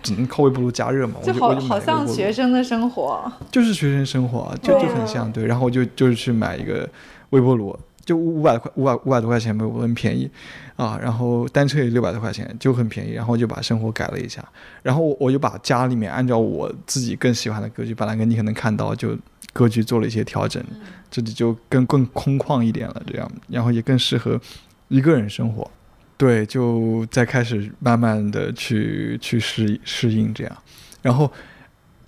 [0.00, 3.30] 只能靠微波炉加热嘛，我就好像学生的生活。
[3.50, 5.44] 就是学生生活，就就很像对。
[5.44, 6.88] 然后我就就是去买一个
[7.30, 10.30] 微波炉，就五百块五百五百多块钱，微波炉很便宜
[10.76, 10.96] 啊。
[11.02, 13.12] 然后单车也六百多块钱，就很便宜。
[13.12, 14.42] 然后就把生活改了一下，
[14.82, 19.18] 然后我我就把家里面按照我自己更喜欢的格局，本来跟你可能看到就
[19.52, 20.62] 格局做了一些调整，
[21.10, 24.40] 这里就更更空旷一点了，这样，然后也更适合
[24.88, 25.70] 一个人生活。
[26.16, 30.56] 对，就再开始慢慢的去去适适应这样，
[31.00, 31.30] 然后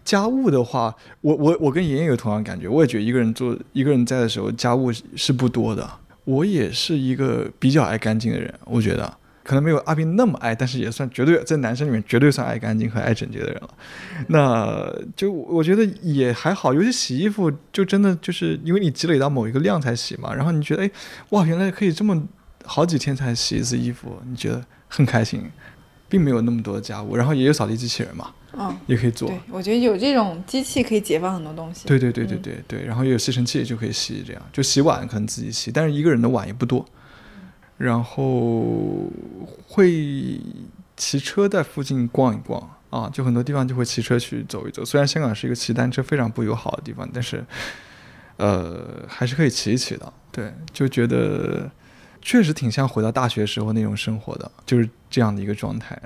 [0.05, 5.88] 家务的话，我我我跟妍妍有同样感觉，我也觉得一个人做一个人在的时候，家务是不多的。
[6.24, 9.16] 我也是一个比较爱干净的人，我觉得
[9.51, 13.68] 可能没有阿斌那么爱，但是也算绝对在男生里面绝对算爱干净和爱整洁的人了。
[14.28, 20.90] 那就我觉得也还好，尤其洗衣服，就真的就是因为你积累到某一个量才洗嘛，然后你觉得哎
[21.30, 22.28] 哇，原来可以这么
[22.64, 25.51] 好几天才洗一次衣服，你觉得很开心，
[26.09, 29.28] 并没有那么多的家务，然后也有扫地机器人嘛，嗯，也可以做。
[29.28, 31.88] 对，我觉得有这种机器可以解放很多东西。
[31.88, 36.86] 对对对对对对，然后也有吸尘器就可以吸，这样就洗碗可能自己洗，但是一个人的碗也不多，
[37.80, 39.10] 然后
[39.66, 40.38] 会
[40.98, 42.60] 骑车在附近逛一逛
[42.90, 44.84] 啊，就很多地方就会骑车去走一走。
[44.84, 47.42] 虽然香港是一个骑单车非常不友好的地方，但是
[48.36, 50.12] 呃还是可以骑一骑的。
[50.30, 51.70] 对，就觉得
[52.20, 55.98] 确实挺像回到大学时候那种生活的，就是这样的一个状态。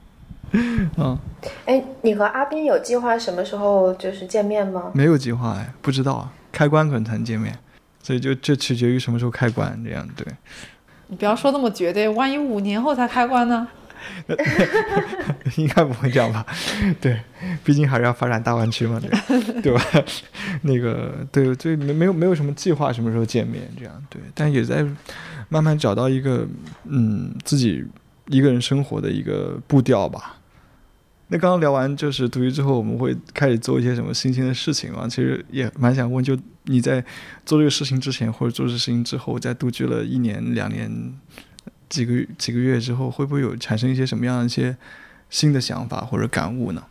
[0.52, 1.18] 嗯，
[1.66, 4.90] 哎，你和阿斌有计划什么时候就是见面吗？
[4.94, 7.58] 没有计划哎，不知道啊，开关可能才能见面，
[8.02, 10.26] 所以就这取决于什么时候开关，这样对。
[11.08, 13.66] 你不要说那么绝对，万一五年后才开关呢？
[15.56, 16.44] 应该不会这样吧？
[17.00, 17.18] 对，
[17.64, 19.10] 毕竟还是要发展大湾区嘛，对
[19.62, 19.82] 对吧？
[20.62, 24.84] 那个对，所以，没没有没有什么计划什么时候见面这样对，但也在
[25.48, 26.46] 慢慢找到一个
[26.84, 27.84] 嗯自己
[28.26, 30.36] 一个人生活的一个步调吧。
[31.34, 35.08] 那刚刚聊完就是读书之后，我们会开始做一些什么新鲜的事情嘛？
[35.08, 37.04] 其实也蛮想问，就你在
[37.44, 41.12] 做这个事情之前，或者做这个事情之后，在独居了一年、两年、
[41.88, 44.76] 几个月几个月之后，会不会有产生一些什么样的一些
[45.28, 46.84] 新的想法或者感悟呢？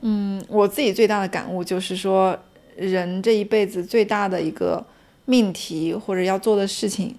[0.00, 2.36] 嗯，我自己最大的感悟就是说，
[2.74, 4.84] 人这一辈子最大的一个
[5.26, 7.14] 命题或者要做的事情，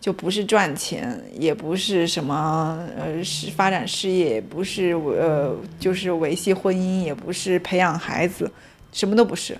[0.00, 8.50] 就不是赚钱，也不是什么呃是发展事业，也不是呃就是维系婚姻，也不是培养孩子，
[8.92, 9.56] 什么都不是。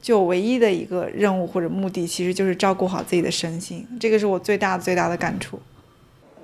[0.00, 5.60] 就唯一的一个任务或者目的，其实就是照顾好自己的身心，这个是我最大最大的感触。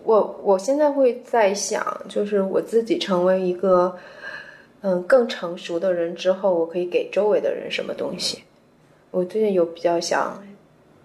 [0.05, 3.99] 我我现在会在想，就是我自己成为一个
[4.83, 8.45] 嗯更成熟的人之后，我可以给周围的人什么东西？
[9.11, 10.41] 我最近有比较想，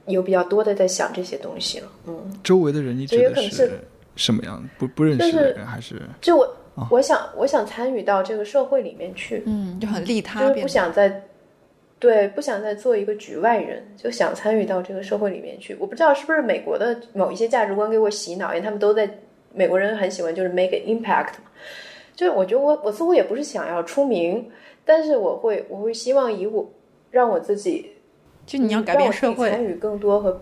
[0.08, 1.88] 有比较多的在想这些东西了。
[2.08, 3.80] 嗯，周围的人，你指的就有可能是是
[4.16, 4.64] 什么样？
[4.78, 6.44] 不不认识的人，还是就我、
[6.76, 11.22] 哦我想我想参与到这个社会里面去，嗯，就很利他，就是不想再
[12.00, 15.78] 对不想再做一个局外人，就想参与到这个社会里面去。
[15.80, 19.08] 我不知道是不是美国的某一些价值观给我洗脑，因为他们都在
[19.54, 21.52] 美国人很喜欢就是 make an impact 嘛。
[22.16, 24.50] 就是我觉得我我似乎也不是想要出名，
[24.84, 26.68] 但是我会我会希望以我
[27.12, 27.92] 让我自己
[28.46, 30.42] 就你要改变社会，参与更多和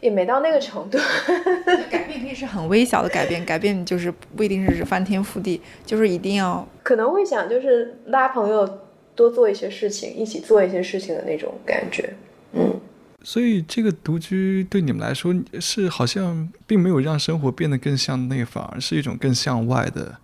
[0.00, 0.98] 也没到那个程度。
[1.90, 8.80] 改变可以是很微小的改变，改变就是不一定是翻天覆地，就是一定要 可能会想就是拉朋友
[9.14, 12.14] 多做一些事情，一起做一些事情的那种感觉。
[12.52, 12.80] 嗯，
[13.22, 20.16] 所以这个独居对你们来说是好像并没有让生活变得更向内，反而是一种更向外的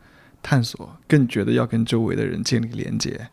[0.43, 3.29] 探索，更觉得要跟周围的人建立连接。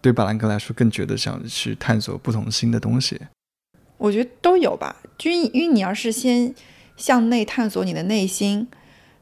[0.00, 3.20] 对巴兰克来说，更觉得想去探索不同新的东西。
[3.96, 6.54] 我觉得都有吧，就因因为你要是先
[6.96, 8.68] 向内探索你的内心，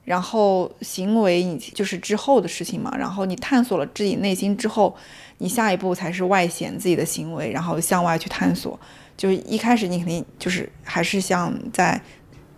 [0.05, 2.95] 然后行为你就是之后的事情嘛。
[2.97, 4.95] 然后你探索了自己内心之后，
[5.39, 8.79] 你下一步才是外显自己的行为，然后向外去探索。
[9.16, 11.99] 就是一开始你肯定就是还是像在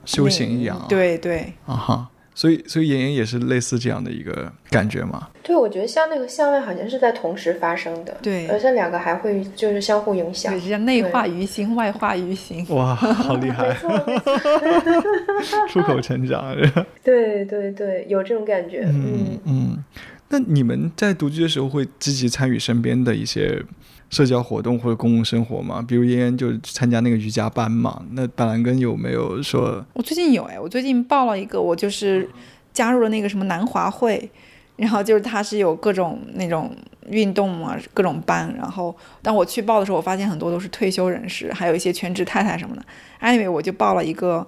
[0.05, 2.11] 修行一样、啊，对对，啊哈。
[2.39, 5.29] 所以，所以妍妍也是类似这样的一个感觉吗？
[5.43, 12.65] 对，我觉得像那个相爱好像是在同时发生的，对，而且两个还会就是相互影响，内化于心，外化于心。
[12.69, 13.75] 哇，好厉害！
[15.69, 16.55] 出口成章。
[17.03, 18.83] 对对对，有这种感觉。
[18.85, 19.85] 嗯嗯。
[20.31, 23.63] 那你们在独居的时候会积极参与身边的一些？
[24.11, 28.03] 社交活动或者公共生活吗，比如妍妍就参加那个瑜伽班嘛。
[28.13, 29.85] 那板蓝根有没有说？
[29.93, 32.27] 我最近有哎，我最近报了一个，我就是
[32.73, 34.31] 加入了那个什么南华会，
[34.77, 36.75] 然后就是它是有各种那种
[37.11, 38.51] 运动嘛，各种班。
[38.57, 42.83] 然后当我去报的时候，我发现很多都是退休人士，还有一些全职太太什么的。
[43.21, 44.47] Anyway，我就报了一个，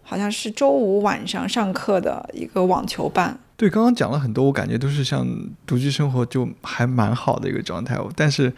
[0.00, 3.38] 好像是周五晚上上课的一个网球班。
[3.62, 5.24] 对，刚刚讲了很多，我感觉都是像
[5.64, 8.52] 独居生活就还蛮好的一个状态，但是。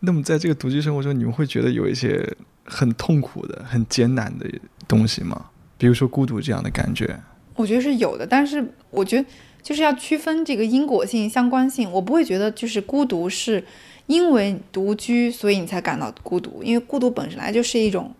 [0.00, 2.26] 那么，在这个独居生活中，你们会觉得有一些
[2.64, 4.46] 很痛苦的、很艰难的
[4.86, 5.46] 东西吗？
[5.76, 7.18] 比如说孤独这样的感觉？
[7.54, 9.28] 我觉得是有的，但是我觉得
[9.62, 11.90] 就是要区分这个因果性、相关性。
[11.90, 13.62] 我不会觉得就是孤独是
[14.06, 18.14] 因为独居所以你才感到孤独，因为孤独本身来就是一种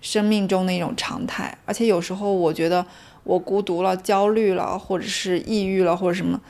[0.00, 1.56] 生命中的一种常态。
[1.64, 2.84] 而且有时候我觉得
[3.24, 6.40] 我孤独了、焦虑了，或者是抑郁了，或者什么。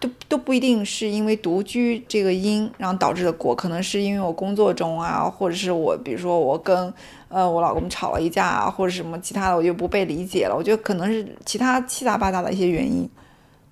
[0.00, 6.94] 都都不一定是因为独居这个因，然后导致的果，可能是因为我工作中啊，或者是我，比如说我跟
[7.26, 10.54] 呃我老公吵了一架啊，或者什么其他的，我就不被理解了。
[10.56, 13.10] 我觉得可能是其他七杂八杂的一些原因，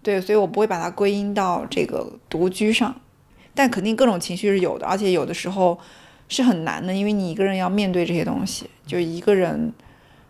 [0.03, 2.93] 对，所以我不会把它归因到这个独居上，
[3.55, 5.78] 但肯定各种情绪是有的，而且有的时候
[6.26, 9.72] 是很难的，因为你一个人要面对这些东西，就一个人，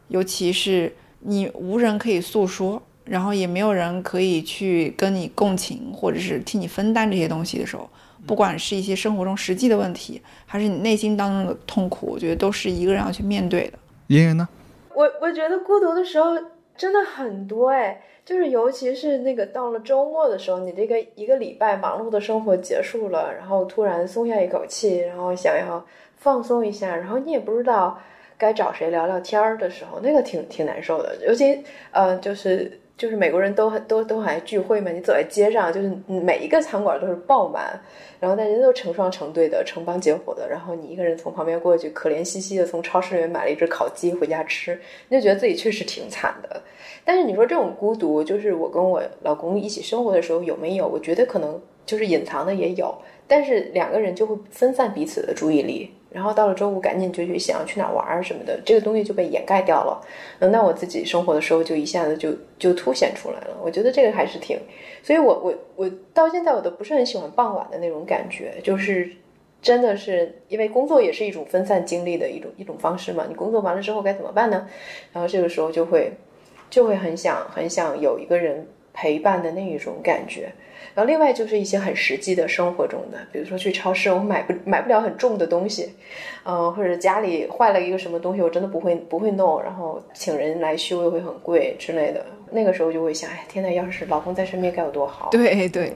[0.09, 2.83] 尤其是你无人可以诉说。
[3.07, 7.89] 然后也没有人可以去跟你共情，或者是替你分担这些东西的时候，
[8.27, 13.79] 不管是一些生活中实际的问题，还是你内心当中的痛苦，我觉得都是一个人要去面对的。
[14.09, 14.49] 爷爷呢？
[14.93, 16.33] 我我觉得孤独的时候
[16.77, 25.87] 真的很多哎，就是尤其是那个到了周末的时候，你这个一个礼拜忙碌的生活结束了，然后突然松下一口气，然后想要
[26.17, 27.97] 放松一下，然后你也不知道
[28.39, 32.81] 该找谁聊聊天儿的时候，那个挺挺难受的，尤其呃就是。
[32.99, 37.79] 就是美国人都很都都很爱聚会嘛，你走在街上，就是每一个餐馆都是爆满，
[38.19, 44.81] 然后大家都成双成对的，成帮结伙的，然后你一个人从旁边过去，可怜兮兮的从超市里面买了一只烤鸡回家吃，
[45.11, 46.63] 你就觉得自己确实挺惨的。
[47.05, 50.89] 但是你说这种孤独，就是我跟我老公一起生活的时候有没有？
[50.89, 55.93] 我觉得可能就是隐藏的也有，但是两个人就会分散彼此的注意力。
[56.11, 60.01] 然后到了周五，赶紧就去想去哪玩什么的，这个东西就被掩盖掉了。
[60.39, 63.57] 那我自己生活的时候，就一下子就就凸显出来了。
[63.63, 64.59] 我觉得这个还是挺，
[65.03, 69.11] 所以我我我到现在我都不是很喜欢傍晚的那种感觉，就是
[69.61, 73.27] 真的是因为工作也是一种分散精力的一种一种方式嘛。
[73.29, 74.67] 你工作完了之后该怎么办呢？
[75.13, 76.13] 然后这个时候就会
[76.71, 78.67] 就会很想很想有一个人
[78.97, 80.51] 陪伴的那一种感觉。
[80.95, 85.93] 然后另外就是一些很实际的生活中的，比如说去超市，我买不买不了很重的东西，
[86.43, 92.25] 嗯，或者家里坏了一个什么东西，我真的不会不会弄，然后请人来修又会很贵之类的。
[92.51, 95.29] 那个时候就会想，哎，天呐，要是老公在身边该有多好。
[95.31, 95.93] 对对，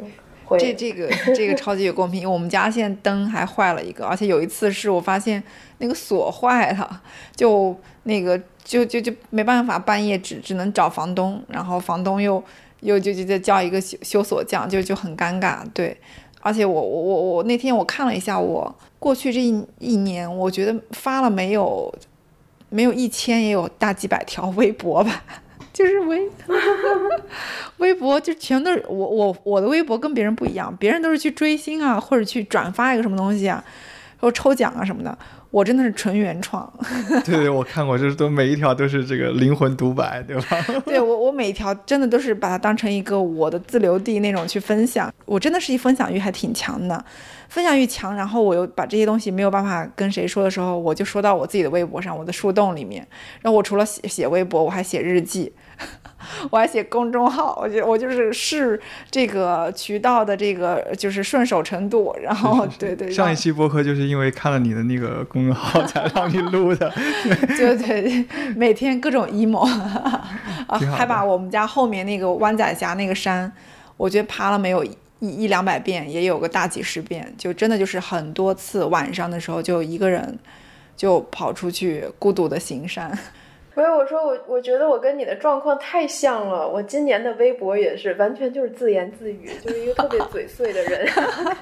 [0.58, 5.42] 这这个这个超级有共鸣，我们家现在灯还坏了一个，而且有一次是我发现
[5.78, 7.00] 那个锁坏了，
[7.34, 12.44] 就那个就就就没办法，半夜只只能找房东，然后房东又。
[12.80, 15.96] 又就就就叫一个修修锁匠，就就很尴尬，对。
[16.42, 21.94] 而且我我我我那天我看了一下，我过去这一一年，我觉得发了没有
[22.70, 25.22] 没有一千，也有大几百条微博吧，
[25.70, 26.26] 就是微
[27.76, 33.62] 微博就全都是我我我的微博跟别人不一样，别人都是去追星啊，或者去转发一个什么东西啊，
[34.18, 35.18] 或抽奖啊什么的。
[35.50, 36.72] 我真的是纯原创，
[37.24, 40.42] 对 对，我看过，就是都每一条都是这个灵魂独白，对吧？
[40.86, 45.12] 对我，我每一条真的都是把它当成一个我的自留地那种去分享。
[45.26, 47.04] 我真的是一分享欲还挺强的，
[47.48, 53.04] 分享欲强，然后我又把这些东西没有办法跟谁说的时候，我就说到我自己的微博上，我的树洞里面。
[53.40, 55.52] 然后我除了写写微博，我还写日记。
[56.50, 63.10] 我还写公众号，我就我就是试这个渠道的这个就是顺手程度， 然后对对。
[63.10, 66.92] 上一期播客就是因为看了你的那个公众号 才让你录的，
[67.56, 68.24] 对对，
[68.54, 73.50] 每天各种 emo，啊，还把我们家后面那个湾仔峡那个山，
[73.96, 80.38] 我觉得爬了没有一一两百遍，也有个大几十遍，就真的就是很多次晚上的时候就一个人
[80.96, 83.18] 就跑出去孤独的行山。
[83.74, 86.68] 所以我说我我觉得我跟你的状况太像了。
[86.68, 91.08] 我今年的微博也是完全就是自言自语，就是一个特别嘴碎的人。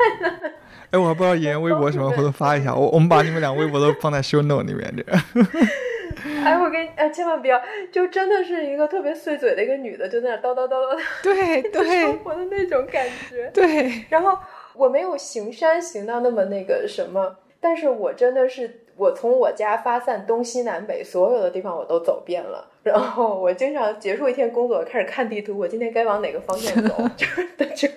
[0.91, 2.75] 哎，我还不知道妍妍微博什么，回头发一下。
[2.75, 5.05] 我我们把你们俩微博都放在 show note 里面，这。
[6.45, 7.61] 哎，我跟哎，千万不要，
[7.93, 13.49] 就真的是一个特别碎嘴的一个女的，就在那叨叨叨叨，对对， 生活的那种感觉。
[13.55, 14.37] 对，然后
[14.75, 22.69] 我没有行山行到那么那个什么，但是我真的是，我从我家发散东西南北所有的地方我都走遍了。
[22.83, 27.89] 然后我经常结束一天工作，开始看地图，我今天该往哪个方向走， 就是 就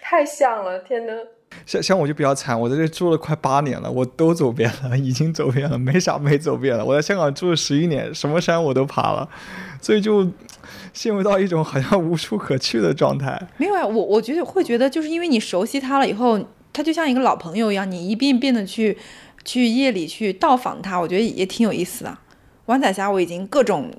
[0.00, 1.12] 太像了，天呐！
[1.64, 6.84] 像像我就比较惨，我在这住了快八年了，我都走遍了，已经走遍了，没啥没走遍了。
[6.84, 9.28] 我在香港住了十一年，什么山我都爬了，
[9.80, 10.28] 所以就
[10.92, 13.40] 陷入到一种好像无处可去的状态。
[13.56, 16.38] 没有啊，我我觉得会觉得，就是因为你熟悉他了以后，
[16.72, 18.96] 他就像一个老朋友一样，你一遍遍的去
[19.46, 22.18] 去夜里去到访他，我觉得也挺有意思的。
[22.66, 23.90] 湾仔峡我已经各种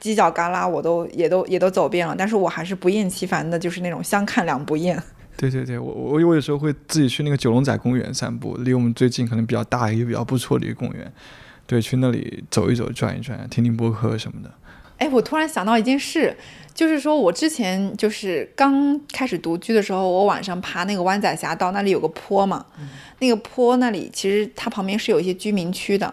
[0.00, 5.00] 犄角旮旯我都也都也都走遍了，但是我还是不厌其烦的，就是那种相看两不厌。
[5.36, 11.12] 对对对，我我我有时候会自己去那个九龙仔公园散步，离我们最近可能比较大也比较不错的一个公园，
[11.66, 14.50] 对，去那里走一走、转一转，听听播客什么的。
[14.98, 16.34] 哎，我突然想到一件事，
[16.74, 22.64] 就是说我之前就是刚开始独居的时候，我晚上爬那个湾仔峡道，那里有个坡嘛，
[23.18, 26.12] 那个坡那里其实它旁边是有一些居民区的。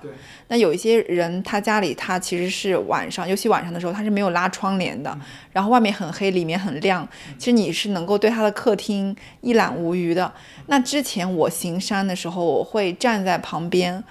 [0.49, 5.17] 那有一些人他家里他其实是晚上，尤其晚上的时候他是没有拉窗帘的，
[5.51, 7.07] 然后外面很黑，里面很亮，
[7.38, 10.31] 其实你是能够对他的客厅一览无余的。
[10.67, 14.03] 那之前我行山的时候，我会站在旁边。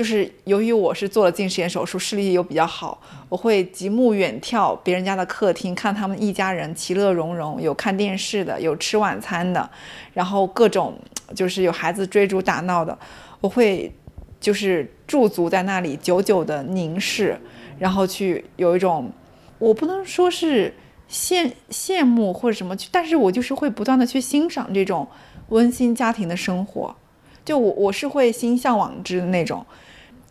[0.00, 2.98] 就是由于我是做了近视眼手术，视力又比较好，
[3.28, 9.68] 我会极目远眺别人家的客厅，看他们一家人其乐融融，有看电视的，有吃晚餐的，
[10.14, 10.98] 然后各种
[11.34, 12.98] 就是有孩子追逐打闹的，
[13.42, 13.92] 我会
[14.40, 17.38] 就是驻足在那里，久久的凝视，
[17.78, 19.12] 然后去有一种
[19.58, 20.72] 我不能说是
[21.10, 25.06] 羡羡慕或者什么，但是我就是会不断的去欣赏这种
[25.50, 26.96] 温馨家庭的生活。
[27.42, 29.64] 就我我是会心向往之的那种，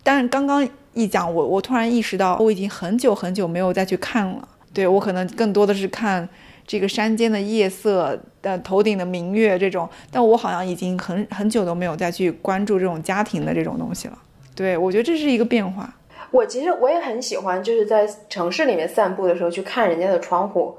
[0.04, 4.48] 但是刚刚一讲，我我突然意识到，我已经很久很久没有再去看了。
[4.74, 6.28] 对我可能更多的是看
[6.66, 14.18] 这个山间的夜色，呃，头顶的明月这种，但我好像已经很很久都没有再去关注这种家庭的这种东西了。
[14.56, 15.94] 对我觉得这是一个变化。
[16.32, 20.78] 我其实我也很喜欢，就是在城市里面散步的时候去看人家的窗户，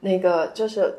[0.00, 0.94] 那个就是。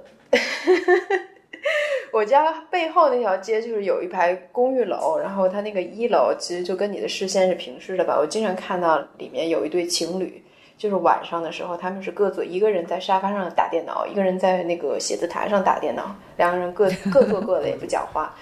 [2.12, 8.18] 我家背后那条街就是有一排公寓楼，然后它那个一楼其实就跟你的视线是平视的吧。
[8.20, 10.44] 我经常看到里面有一对情侣，
[10.78, 18.36] 就是晚上的时候，他们是各坐一个人在沙发上打电脑，一个人在那个写字台上打电脑，两个人各 各做各的，也不讲话，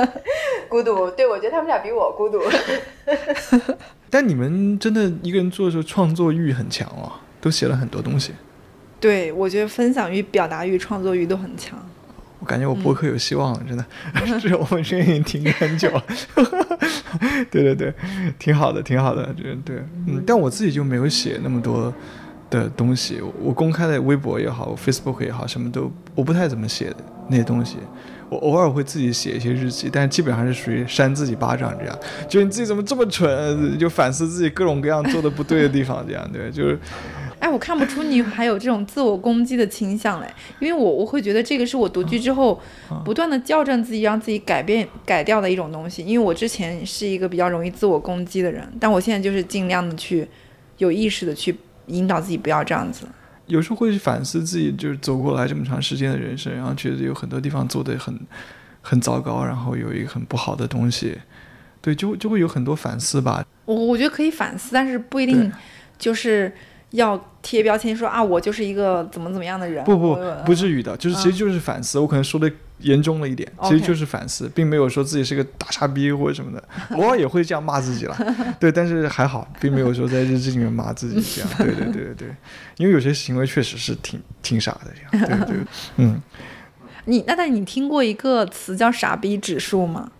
[0.68, 1.10] 孤独。
[1.10, 2.42] 对，我觉得他们俩比我孤独。
[4.10, 8.32] 但你们真的一个人做的时候，创作欲很强哦，都写了很多东西。
[9.00, 11.78] 对，我觉得分享欲、表达欲、创作欲都很强。
[12.44, 13.86] 我感觉我播客有希望了，真的，
[14.38, 16.04] 是我们声音停很久了。
[17.50, 17.94] 对对对，
[18.38, 21.90] 挺好的，挺好的，对对，嗯，但我自己就没有写那么多
[22.50, 23.22] 的东西。
[23.40, 26.96] 我公开的微博也好，Facebook 也好，什么都我不太怎么写的
[27.28, 27.78] 那些东西。
[28.28, 36.78] 我偶尔会自己写一些日记，但基本上是属于扇自己巴掌这样，就你自己怎么这么蠢，就反思自己各种各样做的不对的地方，这样对，就是。
[37.44, 40.26] 哎，我看不出你还有这种自我攻击的倾向嘞，
[40.60, 42.58] 因为我我会觉得这个是我独居之后
[43.04, 46.02] 不断的校正自己，让自己改变改掉的一种东西。
[46.02, 50.26] 因为我之前是一个比较容易自我攻击的人，但我现在就是尽量的去
[50.78, 51.54] 有意识的去
[51.88, 53.06] 引导自己不要这样子。
[53.46, 58.18] 有时候会去反思自己，就是走过来这么长时间的人生，然后觉得有很多地方做的很
[58.80, 61.18] 很糟糕，然后有一个很不好的东西，
[61.82, 63.44] 对，就就会有很多反思吧。
[63.66, 65.52] 我我觉得可以反思，但是不一定
[65.98, 66.50] 就是。
[66.94, 69.84] 要贴标签说啊，我就是一个怎么怎么样的人？
[69.84, 71.98] 不不，不至于的，就是其实就是反思。
[71.98, 76.96] 我可能说的严重了一点，其实就是反思，并没有说自己是个大傻逼或者什么的。
[76.96, 78.16] 偶尔也会这样骂自己了，
[78.60, 81.50] 对，但是还好，并没有说在日记里面骂自己这样。
[81.58, 82.28] 对对对对对，
[82.76, 85.28] 因为有些行为确实是挺挺傻的这样。
[85.28, 85.56] 对对，
[85.96, 86.20] 嗯。
[87.06, 90.10] 你那但你听过一个词叫“傻逼指数”吗？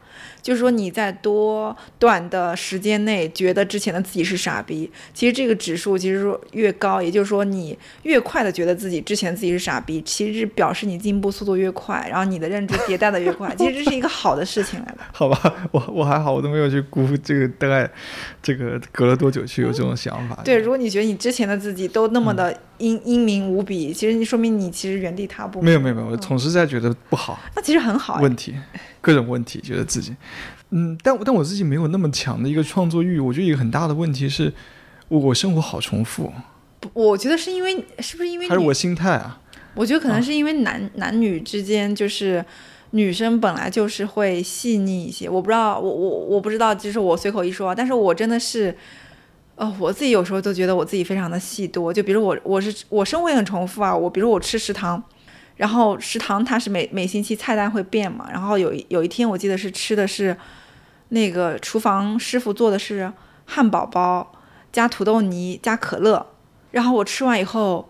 [0.44, 14.98] 就是说你在多短的时间内觉得之前的自己是傻逼，其实这个指数其实说越高，也就是说你越快的觉得自己之前自己是傻逼，其实表示你进步速度越快，然后你的认知迭代的越快，其实这是一个好的事情来的。
[15.14, 17.90] 好吧，我我还好，我都没有去估这个大概
[18.42, 20.38] 这个隔了多久去有这种想法。
[20.44, 25.62] 对，如果你觉得你之前的自己都那么的英英明无比，其实你说明你其实原地踏步。
[25.62, 27.40] 没有没有没有，我总是在觉得不好。
[27.56, 28.20] 那其实很好。
[28.20, 28.54] 问题。
[29.04, 30.16] 各种问题，觉得自己，
[30.70, 33.20] 嗯，但但我自己没有那么强的一个创作欲。
[33.20, 34.52] 我觉得一个很大的问题是，
[35.08, 36.32] 我我生活好重复。
[36.80, 39.38] 不，我觉得是因为是不是因为还是我心态啊？
[39.74, 42.42] 我觉得可能是因为男男女之间，就是
[42.92, 45.28] 女生本来就是会细腻一些。
[45.28, 48.74] 我不知道，我我我不知道，就是我随口一说，但是我真的是。
[49.56, 55.00] 哦，我自己有时候都觉得我自己非常的细多，就比如我我是我生活也很重复啊，我比如我吃食堂，
[55.56, 60.36] 然后食堂它是每每星期菜单会变嘛，然后有有一天我记得是吃的是
[61.10, 63.12] 那个厨房师傅做的是
[63.44, 64.32] 汉堡包
[64.72, 66.26] 加土豆泥加可乐，
[66.70, 67.88] 然后我吃完以后，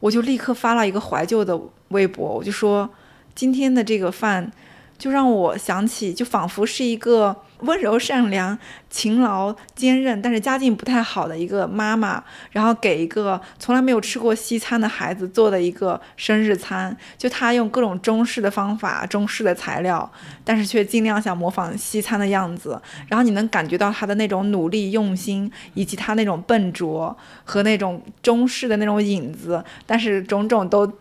[0.00, 2.88] 我就立刻发了一个怀旧的微博，我就说
[3.34, 4.52] 今天的这个饭
[4.96, 7.36] 就让我想起，就仿佛是一个。
[7.62, 8.56] 温柔善良、
[8.90, 20.10] 勤劳坚韧，但是家境不太好的一个妈妈，然后给一个从来没有吃过西餐的孩子做的一个生日餐，就她用各种中式的方法、中式的材料，
[20.44, 22.80] 但是却尽量想模仿西餐的样子。
[23.08, 30.92] 然后你能感觉到她的那种努力用心，以及她那种笨拙和那种中式的那种影子，但是种种都。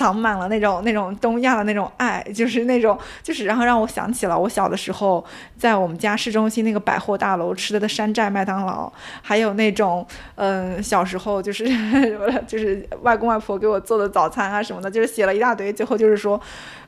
[0.00, 5.22] 藏满了那种那种东亚的那种爱，就是那种就是，然后让我想起了我小的时候
[5.58, 8.90] 在我们家市中心那个百货大楼吃的的山寨麦当劳，
[9.20, 11.68] 还有那种嗯小时候就是
[12.48, 16.40] 就是外公外婆给我做的早餐啊什么的，就是写了一大堆，最后就是说。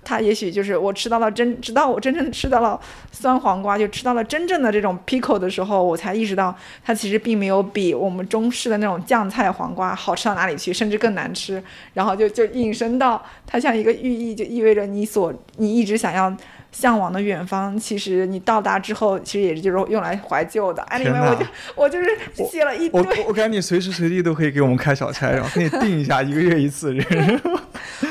[0.05, 2.81] 它也许就是我吃到了真，直到我真正吃到了
[3.11, 11.63] 酸黄瓜，就吃到了真正的这种 pico 的时候，我才意识到它其实并没有比我们中式的那种酱菜黄瓜好吃到哪里去，甚至更难吃。
[11.95, 16.35] 然后就就引申到它像一个寓意，就意味着你所你一直想要。
[16.73, 20.83] 向往的远方，其实你到达之后，其实也是就是用来怀旧的。
[20.85, 21.47] 哎，里面我就
[21.77, 23.01] 我就是写了一堆。
[23.01, 26.93] 我我感觉你随时随地都可以给我们开小差，然后给你定一下一个月一次。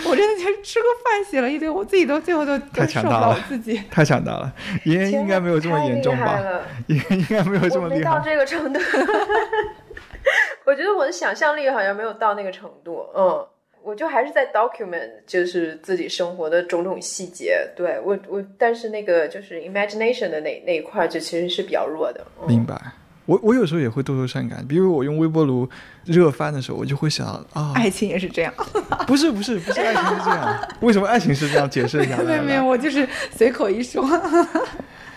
[0.06, 4.54] 我真的就吃个饭写了一堆，我自己都最后都太强大了，自己 太强大了。
[4.86, 6.40] 爷应该没有这么严重吧？
[6.88, 8.00] 应 应该没有这么厉害。
[8.00, 8.80] 没到这个程度。
[10.66, 13.06] 我觉得我的想象力好像没有到那个程度。
[13.16, 13.46] 嗯。
[13.84, 17.68] 我就还是在 document，就是自己生活的种种细节。
[17.76, 22.26] 对我，我但是那个就是 imagination 的那那一块，就其实是比较弱的。
[22.48, 22.80] 明白。
[23.28, 25.70] 我我有时候也会多愁善感，比如我用微波炉
[26.06, 28.54] 热饭的时候，我就会想啊，爱情也是这样。
[29.06, 30.70] 不是不是不是，爱情是这样。
[30.82, 31.70] 为什么爱情是这样？
[31.70, 32.18] 解释一下。
[32.26, 34.04] 没有没有，我就是随口一说。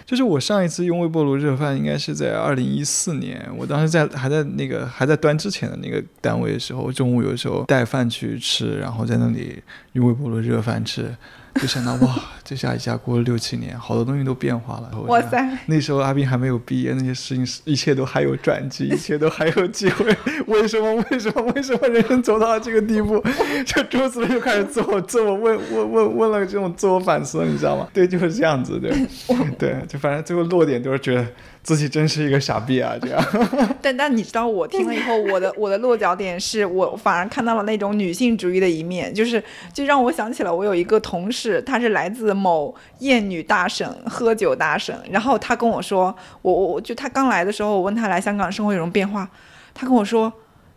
[0.06, 3.48] 就是我上一次用微波炉热饭，应该是在二零一四年。
[3.56, 11.14] 我当时在还在那个还在端之前的那个单位的时候，中午有时候带饭去吃，然后在那里用微波炉热饭吃。
[11.60, 14.90] 就想到哇，这下一下过了六七年，好多东西都变化了。
[15.02, 15.58] 哇塞！
[15.66, 20.14] 那时候阿斌还没有毕业，那些事情一切都还有转机，一切都还有机会。
[20.46, 20.94] 为什么？
[21.10, 21.42] 为什么？
[21.54, 23.22] 为什么人生走到了这个地步？
[23.64, 27.86] 就桌子就开始自我自我问问问问了这种自我反思，你知道吗？
[27.94, 28.90] 对，就是这样子，对，
[29.58, 31.26] 对，就反正最后落点就是觉得。
[31.64, 32.94] 自己真是一个傻逼啊！
[33.00, 33.24] 这样，
[33.80, 39.42] 但但你知道，我听了以后，我的我的落脚点是我反而看到了那种女性主义的一面，就是
[39.72, 49.28] 就让我想起了我有一个同事，她是来自某艳女大省、喝酒大省，然后她跟我说，我我就她刚来的时候，我问她来香港生活有什么变化，
[49.72, 50.32] 她跟我说。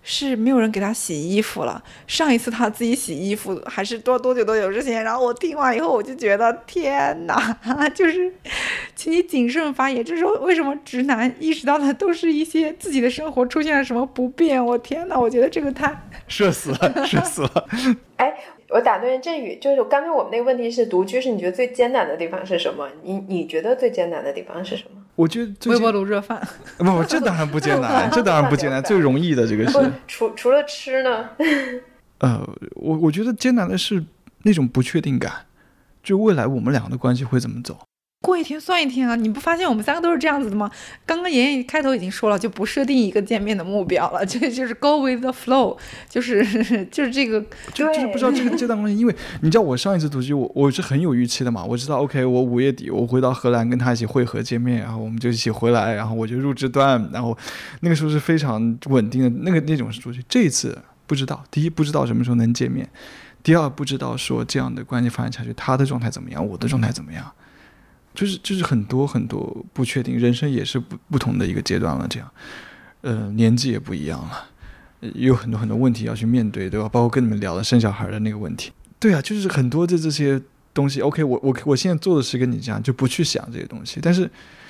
[0.10, 1.84] 是没有人给他洗衣服了。
[2.08, 5.04] 上一次他自己洗衣服还是多多久多久之前？
[5.04, 7.58] 然后我听完以后，我就觉得天哪，
[7.94, 8.34] 就是，
[8.96, 10.02] 请你谨慎发言。
[10.02, 14.66] 这时候为什么直男意识到的都是一些自己的生活出现了什么不便？
[14.66, 15.94] 我天哪，我觉得这个太
[16.30, 17.68] 社死了，社死了。
[18.16, 18.34] 哎。
[18.70, 22.86] 我打断振宇，就是刚才我们那个问题是独居，是你觉得最艰难的地方是什么？
[23.02, 25.02] 你你觉得最艰难的地方是什么？
[25.18, 26.40] 我觉得微波炉热饭。
[26.78, 29.92] 不不，这当然不艰难， 这当然不艰难，最容易的这个是。
[30.08, 31.30] 除除了吃呢？
[32.22, 34.04] 呃，我我觉得艰难的是
[34.44, 35.34] 那种不确定感，
[36.04, 37.87] 就未来我们两个的关系会怎么走。
[38.22, 39.16] 过一天算一天啊！
[39.16, 40.70] 你不发现我们三个都是这样子的吗？
[41.06, 45.78] 刚刚妍妍开头已经说了，就不设定一个见面的目标了， 这就是 go with the flow，
[46.10, 46.44] 就是
[46.92, 47.40] 就是这个，
[47.74, 57.38] 就就是不知道这个 这段关系，因为你知道我上一次读机，我我是很有预期的嘛，我知道 OK，我五月底我回到荷兰跟他一起会合见面，然后我们就一起回来，然后我就入职端，然后
[57.82, 60.22] 那个时候是非常稳定的那个那种是出去。
[60.28, 62.90] 这一次不知道，第一不知道什么时候能见面，
[63.42, 67.32] 第二不知道说这样的关系发展下去，他的状态怎么样，我的状态怎么样。
[68.18, 72.28] 就是就是很多很多不确定，人生也是不不同的一个阶段了，这样，
[73.02, 76.90] 呃，年纪也不一样了，有很多很多问题要去面对，对吧？
[76.90, 80.42] 包括跟你们聊的生小孩的那个问题，对啊，就是很多的这些
[80.74, 81.00] 东西。
[81.02, 84.00] OK，我我我现在做的是跟你这样，就不去想这些东西。
[84.02, 84.28] 但是，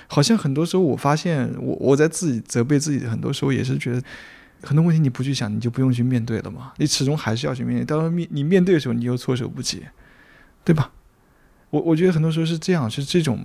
[0.07, 4.03] 好像很多时候我发现，我我在自己责备自己很多时候，也是觉得
[4.61, 6.73] 很多问题你不去想，你就不用去面对了嘛。
[6.79, 9.83] 你始终还是要去面对，到时候面你面对的时候，你又措手不及，
[10.65, 10.91] 对吧？
[11.69, 13.39] 我我觉得很多时候是这样，是这种。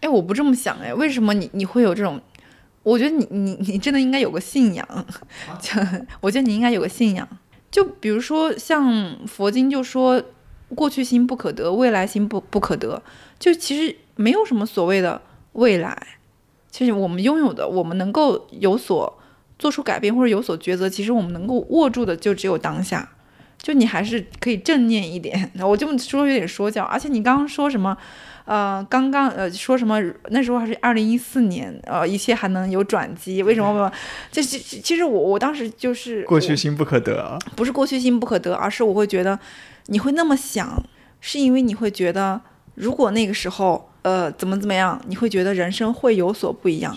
[0.00, 2.20] 哎，我不这么想哎，为什么你你会有这种？
[2.82, 5.06] 我觉得你你你真的应该有个信仰，
[5.60, 5.72] 就
[6.20, 7.28] 我觉得你应该有个信仰。
[7.68, 10.22] 就比如说像佛经就说，
[10.74, 13.02] 过去心不可得，未来心不不可得。
[13.40, 15.20] 就其实没有什么所谓的
[15.54, 16.00] 未来，
[16.70, 19.18] 其实我们拥有的，我们能够有所
[19.58, 23.15] 做出改变或者有所抉择，其实我们能够握住的就只有当下。
[23.66, 25.50] 就你还是可以正念一点。
[25.58, 27.96] 我这么说有点说教，而且你刚刚说什么？
[28.44, 30.00] 呃，刚刚呃说什么？
[30.28, 33.42] 那时候还是二零一四年，呃，一切还能有转机？
[33.42, 33.90] 为什么？
[34.30, 39.36] 这其其实我我当时就是过去心不可得啊，不是过去心不可得，而是我会觉得
[39.86, 40.80] 你会那么想，
[41.20, 42.40] 是因为你会觉得
[42.76, 46.96] 如果那个时候呃怎么怎么样，你会觉得人生会有所不一样。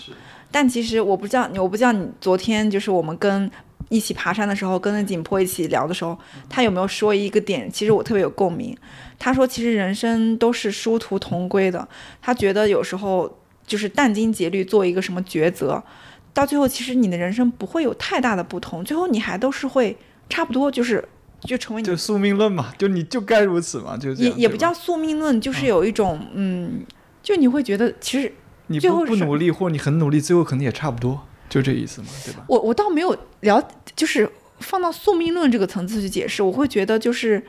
[0.52, 3.50] 但其实我不知道，我不知道你昨天就是我们跟。
[3.90, 6.18] 一起爬山的时候，跟着景坡一起聊的时候，
[6.48, 7.70] 他有没有说一个点？
[7.70, 8.74] 其实我特别有共鸣。
[9.18, 11.86] 他说，其实人生都是殊途同归的。
[12.22, 15.82] 他觉得有时候就是殚精竭虑做一个什么抉择，
[16.32, 19.96] 到最后其实你的人生不会有太大的不同，最后你还都是会
[20.28, 21.06] 差不多，就是
[21.42, 26.84] 就成为就宿命论嘛，就你就该如此嘛，就也也不叫宿命论，就是有一种嗯，
[27.22, 28.32] 就你会觉得其实
[28.68, 31.26] 你不不努力，或你很努力，最后可能也差不多。
[31.50, 32.42] 就这意思嘛，对吧？
[32.46, 34.26] 我我倒没有了，就是
[34.60, 37.44] 放到宿命论这个层次去解释，我会觉得就是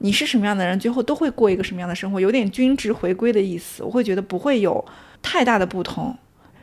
[0.00, 3.82] 你是什么样的人，最后都会过一个什么样的生活，有点均值回归的意思。
[3.82, 4.84] 我会觉得不会有
[5.22, 6.14] 太大的不同。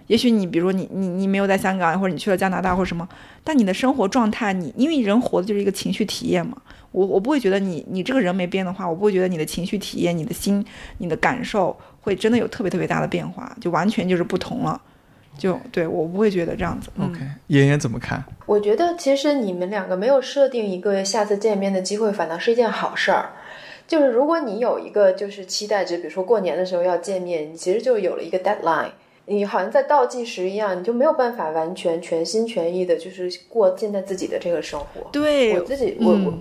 [0.07, 3.07] 也许你比如说你你你没有在香港，或者你去了加拿大或者什么，
[3.45, 6.61] 但你的生活状态，你因为人活的就是一个情绪体验嘛。
[6.91, 10.65] 我我不会觉得你你这个人没变的话，我不会觉得你的情绪体验、你的心、
[10.97, 14.81] 你的感受会真的有特别特别大的变化，就完全就是不同了。
[15.41, 16.91] 就对我不会觉得这样子。
[16.99, 18.23] OK，妍妍怎么看？
[18.45, 23.31] 我觉得其实你们两个没有设定一个下次见面的机会，反倒是一件好事儿。
[23.87, 28.91] 就是如果你有一个就是期待值，比如说过年的时候要见面，你其实就有了一个 deadline，
[29.25, 35.09] 你好像在倒计时一样，你就没有办法完全全心全意的，就是过现在自己的这个生活。
[35.11, 36.33] 对我自己，我我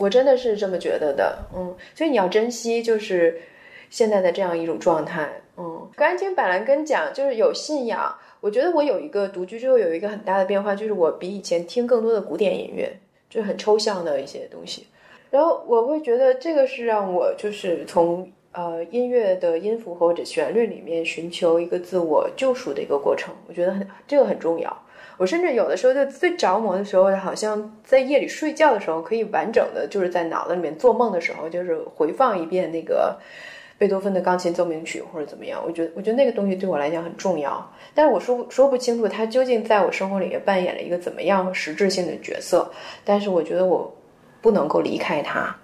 [0.00, 1.38] 我真的是这么觉得的。
[1.56, 3.40] 嗯，所以你要珍惜，就是
[3.88, 5.28] 现在的这样一种状态。
[5.56, 8.14] 嗯，刚才听板蓝根讲，就是有信仰。
[8.44, 12.94] 我觉得我有一个独居之后有一个很大的变化，就是我比以前听更多的古典音乐，
[13.30, 14.86] 就是很抽象的一些东西。
[15.30, 23.34] 然后我会觉得这个是让我就是从呃音乐的音符或者旋律里面寻求一个自我救赎的一个过程。
[23.48, 24.76] 我觉得很这个很重要。
[25.16, 33.18] 我甚至有的时候就最着魔的时候，好像在夜里睡觉的时候，可以完整的就是在脑子里面做梦的时候，就是回放一遍那个。
[33.84, 42.66] 贝多芬的钢琴奏鸣曲或者怎么样，我觉得我觉得那个东西对我来讲很重要，但是我说说不清楚它究竟在我生活里面扮演了一个怎么样实质性的角色，
[43.04, 43.94] 但是我觉得我
[44.40, 45.54] 不能够离开它。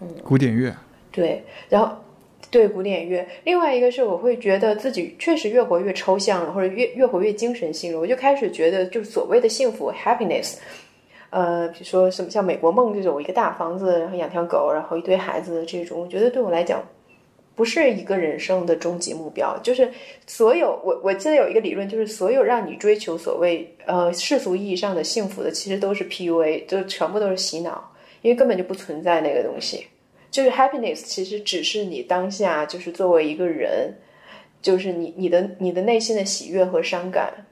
[0.00, 0.74] 嗯，古典乐，
[1.12, 1.94] 对，然后
[2.50, 10.56] 对古典乐，另外一个是我会觉得自己确实越活越抽象了，或者越越活越精神性了，我就开始觉得就是所谓的幸福 happiness，
[11.30, 16.82] 呃，比如说什么像美国梦这种一个大房子，然后养条狗，然后一堆孩子的这种，我觉得对我来讲。
[17.58, 19.90] 不是一个人生的终极目标，就是
[20.28, 29.88] 所有我我记得有一个理论，就是所有让你追求所谓呃世俗意义上的幸福的，其实都是 PUA，就全部都是洗脑，因为根本就不存在那个东西。
[30.30, 33.92] 就是 happiness 其实只是你当下就是作为一个人，
[34.62, 37.44] 就是你你的你的内心的喜悦和伤感，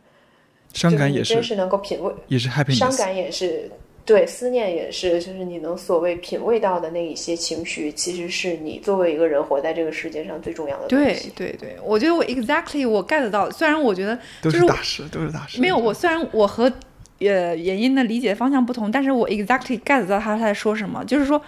[0.72, 3.68] 伤感也是真是能够品味，也是 happiness，伤感也是。
[4.06, 11.30] 对，思念也是，就是你能所谓品味到的那一些情绪，其实是你作为一个人活在这个世界上最重要的东西。
[11.36, 15.60] 对对对，我觉得我 exactly 我 get 到，虽然我觉得都是大师，都是大师。
[15.60, 16.72] 没有，我虽然我和
[17.18, 21.42] 呃原因的理解方向不同，但是我 exactly get 到他他在说什么，就是说。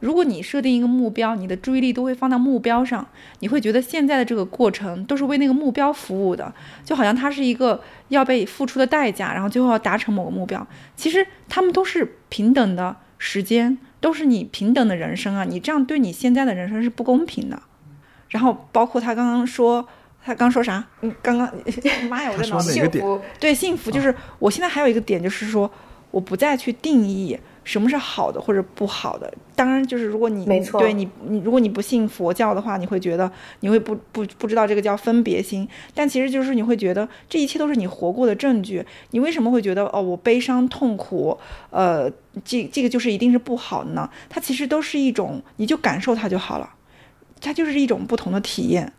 [0.00, 3.06] 如果你设定一个目标，你的注意力都会放到目标上，
[3.40, 6.52] 你会觉得现在的这个过程都是为那个目标服务的，
[6.84, 10.64] 就好像它是一个要被付出的代价，然后最后要达成某个目标。
[10.94, 15.44] 其实他们都是平等的时间，都是你平等的人生啊！
[15.44, 17.60] 你这样对你现在的人生是不公平的。
[18.28, 19.84] 然后包括他刚刚说，
[20.24, 20.84] 他刚说啥？
[21.00, 21.52] 嗯，刚刚
[22.08, 25.68] 妈呀，我在脑子幸福对幸福就是我现在还有一个点就是说，
[26.12, 27.36] 我不再去定义。
[27.68, 29.30] 什么是好的或者不好的？
[29.54, 33.30] 当然，就是如果你没错对你你如果你不信佛教的话，你会觉得
[33.60, 35.68] 你会不不不知道这个叫分别心。
[35.94, 38.82] 但其实就是你会觉得这一切都是你活过的证据。
[39.10, 41.38] 你为什么会觉得哦，我悲伤痛苦，
[41.68, 42.10] 呃，
[42.42, 44.08] 这这个就是一定是不好的呢？
[44.30, 46.70] 它其实都是一种，你就感受它就好了。
[47.38, 48.90] 它就是一种不同的体验，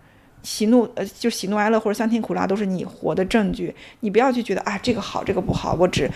[0.43, 3.73] 喜怒呃，就喜怒哀乐或者酸甜苦辣都是你活的证据。
[4.01, 6.07] 你不要去觉得啊，这个好，这个不好，我只。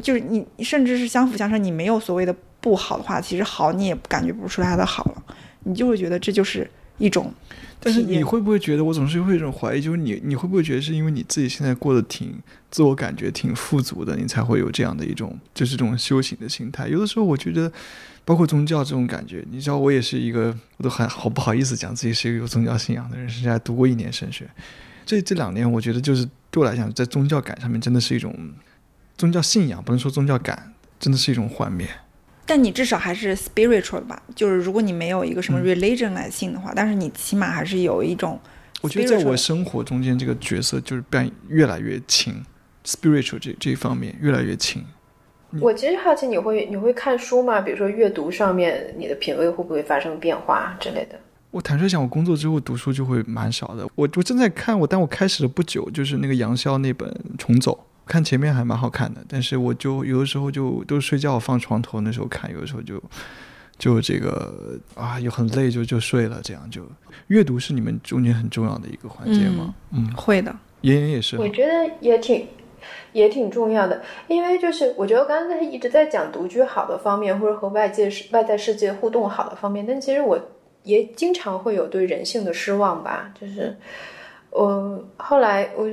[0.00, 1.62] 就是你，甚至是相辅相成。
[1.62, 5.22] 你没有所谓的不好的话，其实好你也感觉不出来它的好了，
[5.64, 7.32] 你就会觉得这就是一种。
[7.84, 12.32] 但是你会不会觉得，我总是会有一种怀疑，就是你你会不会觉得是因为你自己现在过得挺
[12.70, 16.86] 自我感觉挺富足的，你才会有这样的一种就是这种修行的心态？
[16.86, 17.72] 有的时候我觉得，
[18.24, 24.48] 包括宗教这种感觉，你知道，我也是一个，我都很好不好意思讲自己是一个有宗教信仰的人，甚至还读过一年神学。
[25.04, 28.32] 这这两年，我觉得就是对我来讲，在宗教感上面真的是一种。
[29.22, 31.86] 宗教信仰，不能说宗教感，真的是一种幻灭。
[32.44, 38.36] 但你至少还是 spiritual 吧，就是如果你没有一个什么 religion 来信的话，但是你起码还是有一种。
[38.80, 42.44] 我觉得在我生活中间，这个角色就是变越来越轻
[42.84, 44.84] ，spiritual 这这一方面越来越轻。
[45.60, 47.60] 我其实好奇，你会你会看书吗？
[47.60, 51.16] 比如说阅读上面，你的品味会不会发生变化之类的？
[51.52, 53.84] 我坦率讲，我工作之后读书就会蛮少的。
[53.94, 57.08] 我我正在看我，但我开始了不久，就是那个杨潇那本
[57.38, 57.72] 《重走》，
[58.12, 63.02] 看前面还蛮好看的，但是我就有的时候就都睡觉放床头那时候看，有的时候就
[63.78, 66.82] 就这个啊，又很累就就睡了，这样就
[67.28, 69.74] 阅读是你们中间很重要的一个环节吗？
[69.92, 72.46] 嗯，会的，妍妍也是，我觉得也挺。
[73.12, 80.36] 也挺重要的，因为就是我觉得刚才一直在讲独居好的方面，或者和外界世外在世界互动好的方面，但其实我
[80.82, 83.32] 也经常会有对人性的失望吧。
[83.40, 83.76] 就是
[84.50, 85.88] 我后来我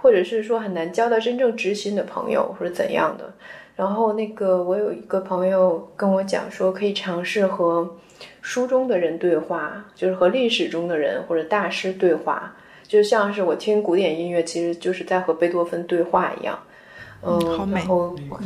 [0.00, 3.32] 或者是说很难交到真正知心的朋友，或者怎样的。
[3.74, 7.96] 然后那个我有一个朋友跟我讲说，可以尝试和
[8.40, 12.54] 书中的人对话，就是和历史中的人或者大师对话。
[12.88, 16.58] 就像是我听古典音乐，其实就是在和贝多芬对话一样。
[17.20, 17.82] 嗯，好美。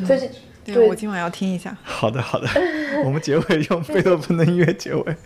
[0.07, 0.31] 最近，
[0.65, 1.77] 对我今晚要听一下。
[1.83, 2.49] 好的，好的。
[3.05, 5.17] 我们结尾用贝多芬的音乐结尾。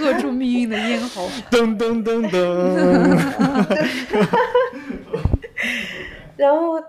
[0.00, 1.30] 扼住命运的咽喉。
[1.50, 2.38] 噔噔噔噔。
[6.38, 6.82] 然后。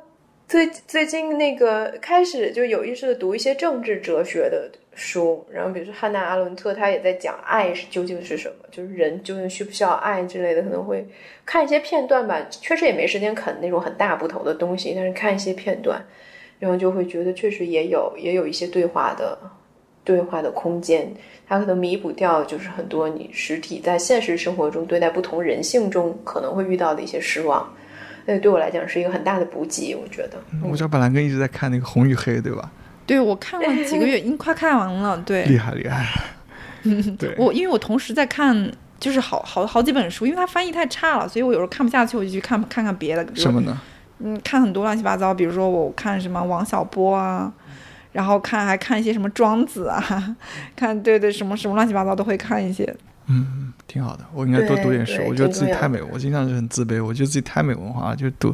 [0.49, 11.07] 最最近那个开始就有意识的读一些政治哲学的书，然后比如说汉娜阿伦特，他也在讲爱是究竟是什么，就是人究竟需不需要爱之类的，可能会
[11.45, 12.43] 看一些片段吧。
[12.49, 16.03] 确实也没时间啃那种很大部头的东西，但是看一些片段，
[16.57, 19.37] 然后就会觉得确实也有也有一些对话的
[20.03, 21.13] 对话的空间，
[21.47, 27.71] 它可能弥补掉就是很多你实体在现实生活中对待不同人性中可能会遇到的一些失望。
[28.31, 30.39] 那对我来讲是一个很大的补给，我觉得。
[30.61, 32.69] 我知道本兰根一直在看那个《红与黑》，对吧？
[33.07, 35.17] 对，我看了几个月，已经快看完了。
[35.25, 36.05] 对，厉害厉害。
[37.17, 43.25] 对，我因为我同时在看，就是好好好几本书，因为它翻译太差了，所以我有时候看不下去，我就去看看看别的。
[43.35, 43.81] 什么呢？
[44.19, 47.51] 嗯，看很多乱七八糟，比如说我看什么王小波啊，
[48.11, 50.35] 然后看还看一些什么庄子啊，
[50.75, 52.95] 看对对什么什么乱七八糟都会看一些。
[53.29, 54.25] 嗯，挺好的。
[54.33, 55.21] 我应该多读点书。
[55.27, 57.03] 我觉得自己太美，我经常是很自卑。
[57.03, 58.53] 我觉得自己太没文化，就读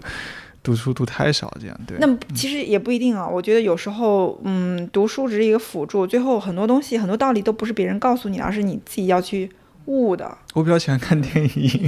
[0.62, 1.98] 读书读太少，这样对。
[2.00, 3.28] 那其实也不一定啊。
[3.28, 9.50] 我觉得有时候，嗯，读书只是一个辅助，最后很多东西、很多道理都不是别人告诉你，而是你自己要去
[9.86, 10.38] 悟的。
[10.54, 11.88] 我比较喜欢看电影，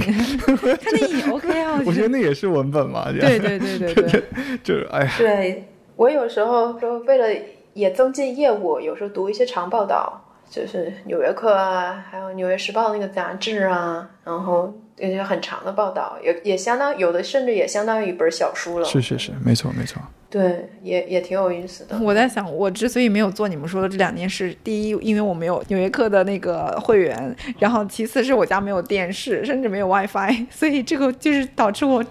[0.80, 1.82] 看电影 OK 啊。
[1.86, 3.12] 我觉得那也是文本嘛。
[3.12, 4.24] 对对对对对，
[4.64, 5.12] 就是哎呀。
[5.18, 7.26] 对我有时候说为了
[7.74, 10.24] 也增进业务，有时候读一些长报道。
[10.50, 18.84] 就是《纽约客》啊，还有《纽约时报》那个杂志啊，然后一些很长的报道，也也相当有的，甚至也相当于一本小书了。
[18.86, 20.00] 是是是，没错没错。
[20.30, 21.98] 对，也也挺有意思的。
[22.00, 32.04] 我在想，我之所以没有做你们说的这两件事，第一，因为我没有《纽约客》的那个会员，然后其次是我家没有电视，甚至没有 WiFi， 所以这个就是导致我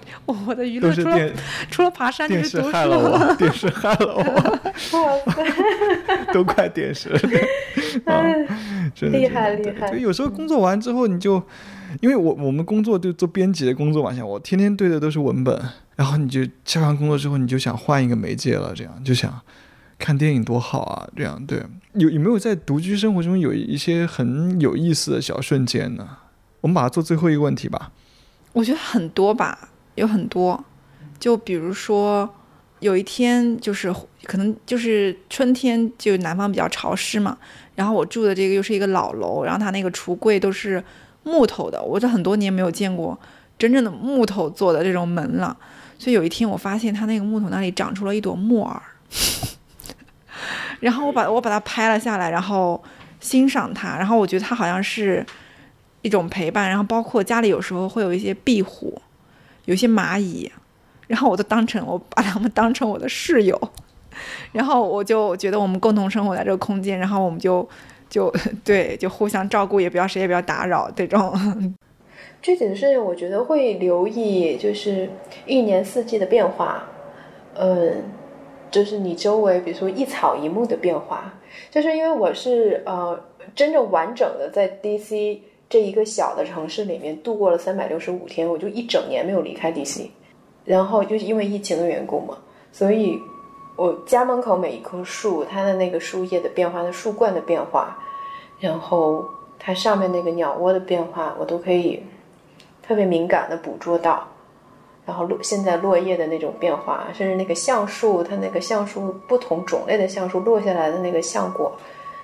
[0.47, 1.31] 我的娱乐除了
[1.69, 2.77] 除了爬山就是读书。
[3.37, 5.21] 电视害了我，
[6.33, 7.09] 都怪电视。
[9.11, 9.91] 厉害厉害！
[9.91, 11.41] 就有时候工作完之后，你就
[12.01, 15.61] 因为我我们工作就做编辑的工作嘛，像我天天对的都是文本。
[15.97, 19.41] 然后你就下完工作之后，你就想换一个媒介了，这样就想
[19.99, 21.61] 看电影多好啊，这样对。
[21.93, 26.07] 有有没有在独居生活中有一些很有意思的小瞬间呢？
[26.61, 27.91] 我们把它做最后一个问题吧。
[28.53, 30.63] 我觉得很多吧，有很多。
[31.19, 32.29] 就比如说
[32.79, 33.91] 有一天，就是
[34.23, 37.35] 可能就是春天，就南方比较潮湿嘛。
[37.73, 40.83] 然后我住的这个又是一个老楼，然后它那个橱柜都是
[41.23, 43.19] 木头的，我这很多年没有见过
[43.57, 45.57] 真正的木头做的这种门了。
[45.99, 48.81] 所以有一天，我发现它那个木头那里长出了一朵木耳，
[50.79, 52.81] 然后我把我把它拍了下来，然后
[53.19, 55.25] 欣赏它，然后我觉得它好像是
[56.03, 59.01] 一种陪伴，然后包括家里有时候会有一些壁虎，
[59.65, 60.51] 有一些蚂蚁，
[61.07, 63.59] 然后我都当成我把它们当成我的室友，
[64.51, 67.67] 然后我就觉得我们共同生活在这个空间，然后我们就
[68.07, 68.31] 就
[68.63, 71.75] 对就互相照顾，也不要谁也不要打扰这种。
[72.47, 75.09] 具体的事情，我觉得会留意，就是
[75.45, 76.81] 一年四季的变化，
[77.55, 78.01] 嗯，
[78.71, 81.33] 就是你周围，比如说一草一木的变化，
[81.69, 83.19] 就是因为我是呃
[83.53, 90.07] 真正完整的在 DC 这一个小的城市里面度过了三百六十五天，我就一整年没有离开 DC，
[90.63, 92.37] 然后就是因为疫情的缘故嘛，
[92.71, 93.19] 所以
[93.75, 97.99] 我家门口每一棵树，它的那个树叶的变化，的树冠的变化，
[98.61, 99.25] 然后
[99.59, 102.01] 它上面那个鸟窝的变化，我都可以。
[102.87, 104.25] 特别敏感的捕捉到，
[105.05, 111.75] 然后落现在落叶的那种变化，甚至那个橡树，它那个橡树不同种类的橡树落下来的那个橡果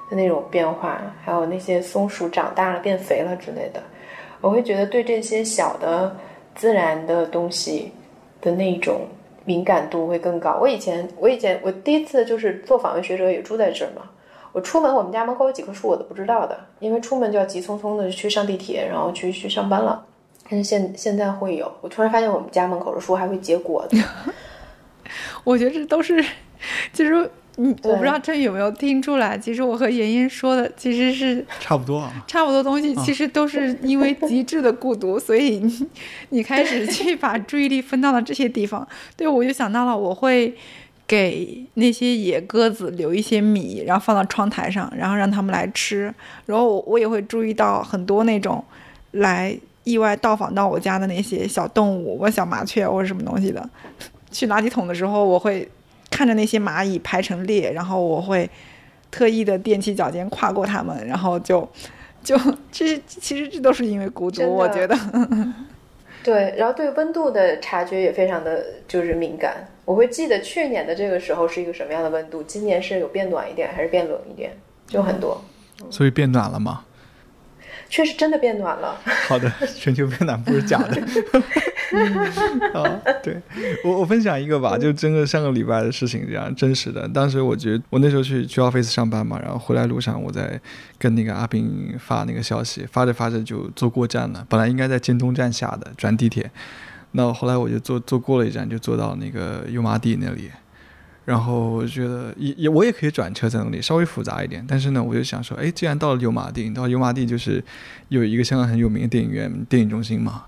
[0.10, 3.84] 的那种变化，还有那些松鼠长大了变肥了之类的，
[4.40, 6.16] 我会觉得对这些小的
[6.56, 7.92] 自然的东西
[8.40, 9.02] 的那种
[9.44, 10.58] 敏感度会更高。
[10.62, 14.04] 我以前我以前我第一次就是做访问学者也住在这儿嘛，
[14.54, 20.06] 我出门我们家门口有几棵树我都不知道的，因为出门就要急匆匆的去上地铁，然后去去上班了。
[20.50, 23.98] 但是现现在会有，我突然发现我们家门口的树还会结果子。
[25.44, 26.24] 我觉得这都是，
[26.92, 29.38] 其实嗯，我不知道这有没有听出来。
[29.38, 35.90] 其实我和妍妍说的其实是差不多啊，差不多东西，其实都是因为极致的孤独，所以你
[36.30, 38.88] 你开始去把注意力分到了这些地方。
[39.16, 40.56] 对，我就想到了，我会
[41.06, 46.14] 给那些野鸽子留一些米，然后放到窗台上，然后让它们来吃。
[46.46, 48.64] 然后我我也会注意到很多那种
[49.12, 49.58] 来。
[49.84, 53.70] 意外到访到我家的那些小动物，我小麻雀或者什么东西的，
[54.32, 55.70] 去垃圾桶的时候，我会
[56.10, 58.50] 看着那些蚂蚁排成列，然后我会
[59.12, 61.68] 特意的踮起脚尖跨过它们，然后就
[62.24, 62.38] 就
[62.72, 64.98] 这其实这都是因为孤独，我觉得。
[66.24, 74.56] 对，然后对温度的察觉也非常的就是敏感，我会记得去年的这个时候是一个什么样的温度，今年是有变暖一点还是变冷一点，
[74.88, 75.44] 就很多。
[75.90, 76.86] 所以变暖了吗？
[77.94, 79.00] 确实真的变暖了。
[79.30, 81.00] 好的，全球变暖不是假的。
[82.74, 83.40] 啊，对
[83.84, 87.08] 我我分享一个吧，就真的上个礼拜的事情，这样真实的。
[87.10, 90.60] 当时我觉得我那时候去去 office 上班嘛，然后回来路上我在
[90.98, 94.44] 跟那个阿斌发那个消息，发着发着就坐过站了。
[94.50, 96.50] 本来应该在京东站下的转地铁，
[97.12, 100.50] 那后来我就坐坐过了一站，就坐到那个油麻地那里。
[101.26, 104.64] 然后我觉得也也我也可以转车在那里，稍微复杂一点。
[104.68, 107.64] 但是呢，我就想说，哎，既然到了油麻地，到油麻地就是
[108.10, 110.44] 有一个香港很有名的电影院、电影中心嘛。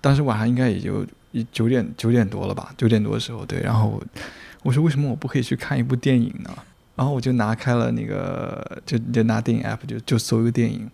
[0.00, 1.04] 当时晚上应该也就
[1.50, 3.60] 九点九点多了吧，九点多的时候，对。
[3.60, 4.00] 然后
[4.62, 6.50] 我说，为什么我不可以去看一部电影呢？
[6.94, 10.88] 然后我就拿开了那个，就就拿电影 app，就就搜一个电影。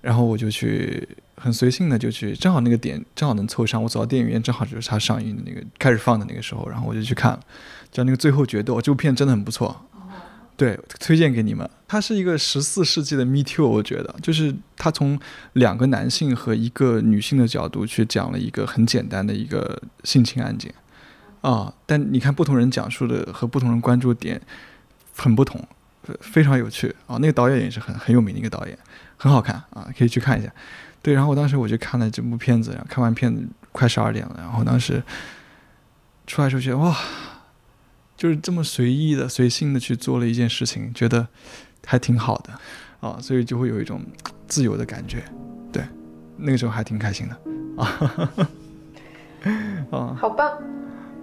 [0.00, 1.06] 然后我就去
[1.36, 7.40] 很随性的就去，正好那个点正好能凑上，我走到电影院正好就是它上映的那个开始放的那个时候，然后我就去看了。
[7.90, 9.84] 叫那个《最后决斗》，这部片真的很不错，
[10.56, 11.68] 对，推荐给你们。
[11.88, 15.18] 它是一个十四世纪的 Me Too，我觉得，就是它从
[15.54, 20.72] 两个男性和一个女性的角度去讲了一个很简单的一个性侵案件，
[21.40, 24.40] 啊，但你看不同人讲述的和不同人关注点
[25.16, 25.60] 很不同，
[26.20, 27.16] 非常有趣啊。
[27.16, 28.78] 那个导演也是很很有名的一个导演，
[29.16, 30.52] 很好看啊，可以去看一下。
[31.02, 33.42] 对，然后我当时我就看了这部片子，然后看完片子
[33.72, 35.02] 快十二点了，然后当时
[36.26, 36.96] 出来时候觉得哇。
[38.20, 41.26] 就是这么随意的、随性的去做了一件事情，觉得
[41.86, 42.52] 还挺好的，
[43.00, 44.02] 啊，所以就会有一种
[44.46, 45.22] 自由的感觉，
[45.72, 45.82] 对，
[46.36, 48.30] 那个时候还挺开心的，啊，
[49.90, 50.50] 啊，好棒，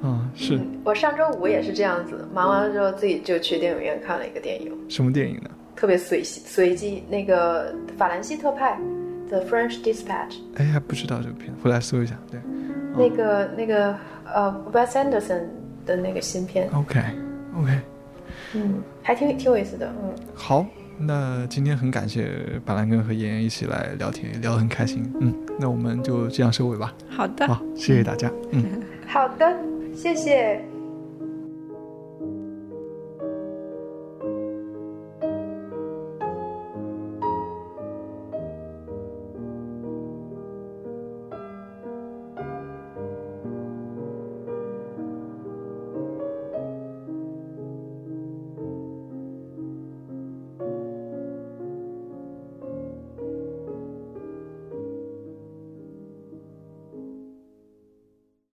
[0.02, 5.52] 啊，是我上周五也是这样子，忙完了之后自己就去电影院看了一个电影，什么电影呢？
[5.76, 8.76] 特别随随机，那个法兰西特派
[9.30, 12.40] The《French Dispatch》，哎，还不知道这个片，回来搜一下，对，
[12.96, 13.96] 那个那个
[14.26, 15.44] 呃，Wes Anderson。
[15.88, 17.80] 的那个芯片，OK，OK，
[18.54, 20.14] 嗯，还挺挺有意思的，嗯。
[20.36, 20.66] 好，
[21.00, 22.30] 那今天很感谢
[22.66, 26.94] 板蓝根和妍妍一起来聊天，聊得很开心，嗯，那我们就这样收尾吧。
[27.10, 28.64] 好的，好，谢谢大家，嗯，
[29.08, 29.58] 好的，
[29.96, 30.77] 谢谢。